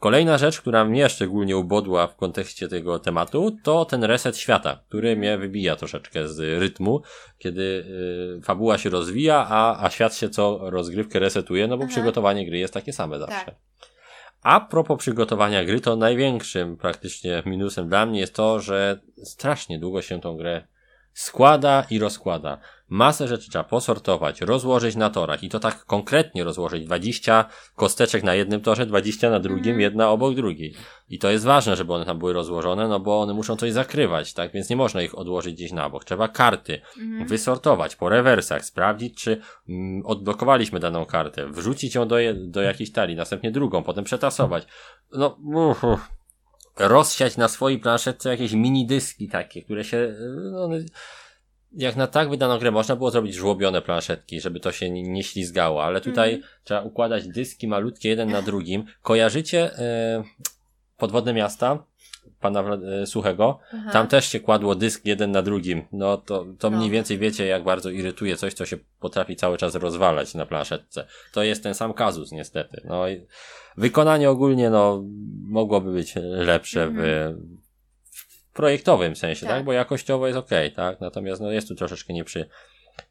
[0.00, 5.16] Kolejna rzecz, która mnie szczególnie ubodła w kontekście tego tematu, to ten reset świata, który
[5.16, 7.02] mnie wybija troszeczkę z rytmu,
[7.38, 7.62] kiedy
[8.38, 11.92] y, fabuła się rozwija, a, a świat się co rozgrywkę resetuje, no bo Aha.
[11.92, 13.44] przygotowanie gry jest takie same zawsze.
[13.44, 13.54] Tak.
[14.42, 20.02] A propos przygotowania gry, to największym praktycznie minusem dla mnie jest to, że strasznie długo
[20.02, 20.66] się tą grę
[21.18, 22.58] składa i rozkłada.
[22.88, 26.84] Masę rzeczy trzeba posortować, rozłożyć na torach i to tak konkretnie rozłożyć.
[26.84, 27.44] 20
[27.76, 29.80] kosteczek na jednym torze, 20 na drugim, Mhm.
[29.80, 30.74] jedna obok drugiej.
[31.08, 34.32] I to jest ważne, żeby one tam były rozłożone, no bo one muszą coś zakrywać,
[34.34, 34.52] tak?
[34.52, 36.04] Więc nie można ich odłożyć gdzieś na bok.
[36.04, 37.26] Trzeba karty Mhm.
[37.28, 43.16] wysortować po rewersach, sprawdzić, czy mm, odblokowaliśmy daną kartę, wrzucić ją do, do jakiejś talii,
[43.16, 44.66] następnie drugą, potem przetasować.
[45.12, 45.38] No,
[45.70, 46.17] uff, uff.
[46.78, 50.16] Rozsiać na swojej planszetce jakieś mini dyski takie, które się, y,
[50.52, 50.68] no,
[51.72, 55.84] jak na tak wydaną grę można było zrobić żłobione planszetki, żeby to się nie, ślizgało,
[55.84, 56.52] ale tutaj Mhm.
[56.64, 58.84] trzeba układać dyski malutkie jeden na drugim.
[59.02, 60.24] Kojarzycie e,
[60.96, 61.84] podwodne miasta
[62.40, 62.60] pana
[63.02, 63.58] e, Suchego?
[63.74, 63.90] Aha.
[63.92, 65.82] Tam też się kładło dysk jeden na drugim.
[65.92, 66.76] No to, to No.
[66.78, 71.06] mniej więcej wiecie, jak bardzo irytuje coś, co się potrafi cały czas rozwalać na planszetce.
[71.32, 72.80] To jest ten sam kazus, niestety.
[72.84, 73.04] No
[73.76, 75.04] wykonanie ogólnie, no,
[75.42, 76.96] mogłoby być lepsze w,
[78.10, 79.56] w projektowym sensie, tak.
[79.56, 79.64] Tak.
[79.64, 81.00] Bo jakościowo jest ok, tak?
[81.00, 82.48] Natomiast no, jest tu troszeczkę nieprzy,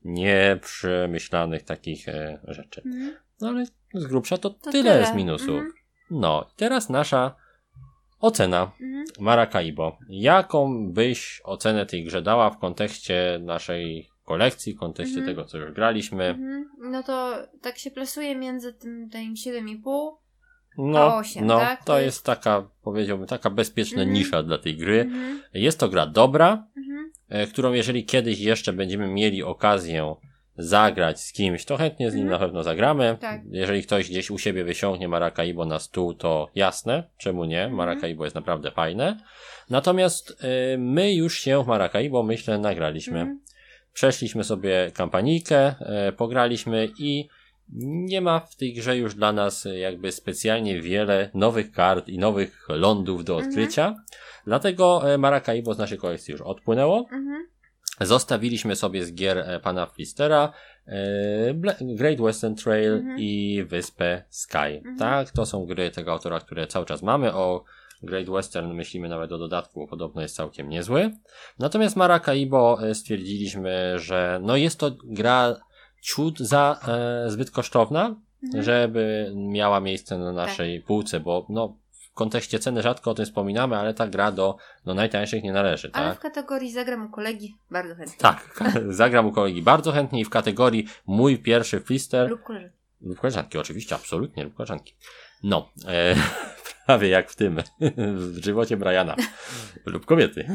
[0.05, 2.81] nieprzemyślanych takich e, rzeczy.
[2.85, 3.15] Mhm.
[3.41, 5.05] No ale z grubsza to, To tyle, tyle.
[5.05, 5.49] z minusów.
[5.49, 5.71] Mhm.
[6.11, 7.35] No, teraz nasza
[8.19, 9.05] ocena Mhm.
[9.19, 9.97] Maracaibo.
[10.09, 15.35] Jaką byś ocenę tej grze dała w kontekście naszej kolekcji, w kontekście Mhm.
[15.35, 16.23] tego, co już graliśmy?
[16.25, 16.69] Mhm.
[16.91, 20.17] No to tak się plasuje między tym, tym 7,5.
[20.77, 21.79] No, A osiem, no tak?
[21.79, 24.13] to To jest taka, powiedziałbym, taka bezpieczna Mhm.
[24.13, 25.09] nisza dla tej gry.
[25.53, 26.67] Jest to gra dobra,
[27.29, 30.15] e, którą jeżeli kiedyś jeszcze będziemy mieli okazję
[30.57, 32.41] zagrać z kimś, to chętnie z nim Mhm.
[32.41, 33.17] na pewno zagramy.
[33.21, 33.41] Tak.
[33.51, 37.59] Jeżeli ktoś gdzieś u siebie wysiągnie Maracaibo na stół, to jasne, czemu nie?
[37.61, 37.75] Mhm.
[37.75, 39.17] Maracaibo jest naprawdę fajne.
[39.69, 43.19] Natomiast y, my już się w Maracaibo, myślę, nagraliśmy.
[43.19, 43.39] Mhm.
[43.93, 47.29] Przeszliśmy sobie kampanijkę, e, pograliśmy i
[48.09, 52.17] nie ma w tej grze już dla nas e, jakby specjalnie wiele nowych kart i
[52.17, 53.49] nowych lądów do Mhm.
[53.49, 53.95] odkrycia.
[54.45, 57.05] Dlatego e, Maracaibo z naszej kolekcji już odpłynęło.
[58.01, 60.53] Zostawiliśmy sobie z gier e, pana Flistera
[60.87, 60.93] e,
[61.81, 63.19] Great Western Trail Mhm.
[63.19, 64.57] i Wyspę Sky.
[64.57, 64.97] Mhm.
[64.97, 67.33] Tak, to są gry tego autora, które cały czas mamy.
[67.33, 67.63] O
[68.03, 71.11] Great Western myślimy nawet o dodatku, bo podobno jest całkiem niezły.
[71.59, 75.55] Natomiast Maracaibo e, stwierdziliśmy, że no jest to gra
[76.01, 78.63] ciut za e, zbyt kosztowna, Mhm.
[78.63, 81.77] żeby miała miejsce na naszej półce, bo no
[82.17, 86.09] kontekście ceny rzadko o tym wspominamy, ale ta gra do no, najtańszych nie należy, Ale
[86.09, 86.17] tak?
[86.17, 88.17] w kategorii zagram u kolegi bardzo chętnie.
[88.17, 92.75] Tak, zagram u kolegi bardzo chętnie i w kategorii mój pierwszy flister Lub koleżanki.
[93.01, 94.95] lub koleżanki, oczywiście, absolutnie, lub koleżanki.
[95.43, 96.15] No, e,
[96.87, 97.57] prawie jak w tym,
[98.15, 99.15] w żywocie Briana.
[99.85, 100.47] lub kobiety.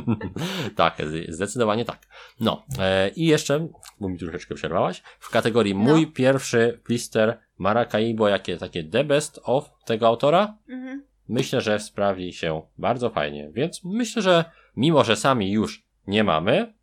[0.76, 0.96] tak,
[1.28, 1.98] zdecydowanie tak.
[2.40, 3.68] No, e, i jeszcze,
[4.00, 5.80] bo mi troszeczkę przerwałaś, w kategorii No.
[5.80, 11.02] mój pierwszy flister Maracaibo, jakie takie the best of tego autora, Mhm.
[11.28, 13.50] myślę, że sprawdzi się bardzo fajnie.
[13.52, 14.44] Więc myślę, że
[14.76, 16.74] mimo, że sami już nie mamy,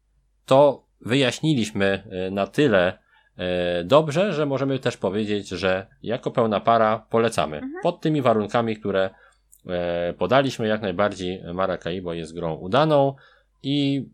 [0.45, 2.99] to wyjaśniliśmy e, na tyle
[3.83, 7.57] dobrze, że możemy też powiedzieć, że jako pełna para polecamy.
[7.57, 7.73] Mhm.
[7.83, 9.09] Pod tymi warunkami, które
[9.67, 13.15] e, podaliśmy, jak najbardziej Maracaibo jest grą udaną
[13.63, 14.05] i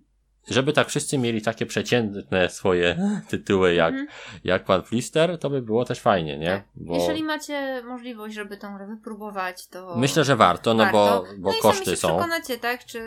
[0.49, 2.97] żeby tak wszyscy mieli takie przeciętne swoje
[3.29, 4.07] tytuły jak, Mhm.
[4.43, 6.47] jak Pan Flister, to by było też fajnie, nie?
[6.49, 6.63] Tak.
[6.75, 9.95] Bo Jeżeli macie możliwość, żeby tą grę wypróbować, to.
[9.97, 11.25] myślę, że warto, no bo, warto.
[11.39, 12.07] bo no i koszty sami się są.
[12.07, 12.85] przekonacie, tak?
[12.85, 12.99] Czy.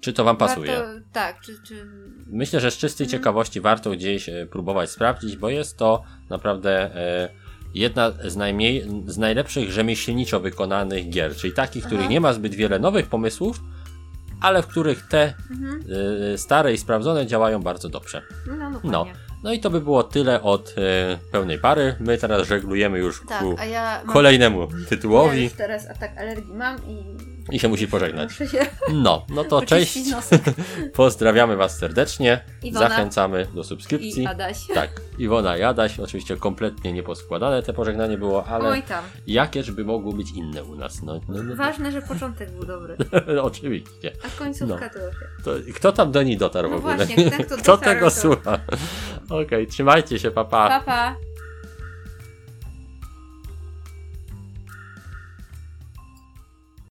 [0.00, 0.72] Czy to Wam pasuje?
[0.76, 1.52] Warto, tak, czy.
[1.66, 1.86] czy...
[2.26, 3.20] Myślę, że z czystej Mhm.
[3.20, 7.28] ciekawości warto gdzieś e, próbować sprawdzić, bo jest to naprawdę e,
[7.74, 12.12] jedna z, najmniej, z najlepszych rzemieślniczo wykonanych gier, czyli takich, w których Aha.
[12.12, 13.60] nie ma zbyt wiele nowych pomysłów,
[14.44, 15.84] ale w których te Mhm.
[16.34, 18.22] e, stare i sprawdzone działają bardzo dobrze.
[18.46, 18.90] No, dokładnie.
[18.90, 19.06] No.
[19.42, 21.94] No i to by było tyle od e, pełnej pary.
[22.00, 24.00] My teraz żeglujemy już Tak, ku ja.
[24.04, 27.33] Mam, kolejnemu ja tytułowi już teraz atak alergii mam i.
[27.52, 28.30] i się musi pożegnać.
[28.92, 29.98] No, no to cześć.
[30.94, 32.40] Pozdrawiamy Was serdecznie.
[32.62, 32.88] Iwona.
[32.88, 34.22] Zachęcamy do subskrypcji.
[34.22, 34.56] I Adaś.
[34.74, 39.04] Tak, Iwona i Adaś, oczywiście kompletnie nieposkładane te pożegnanie było, ale Oj tam.
[39.26, 41.02] jakież by mogło być inne u nas?
[41.02, 42.96] No, no, no, Ważne, że początek był dobry.
[43.42, 44.12] oczywiście.
[44.26, 44.98] A końcówka to.
[45.44, 46.96] To, kto tam do niej dotarł No w ogóle?
[46.96, 48.58] właśnie, kto to kto tego słucha?
[49.30, 50.68] Okej, trzymajcie się, papa.
[50.68, 51.16] Pa, pa.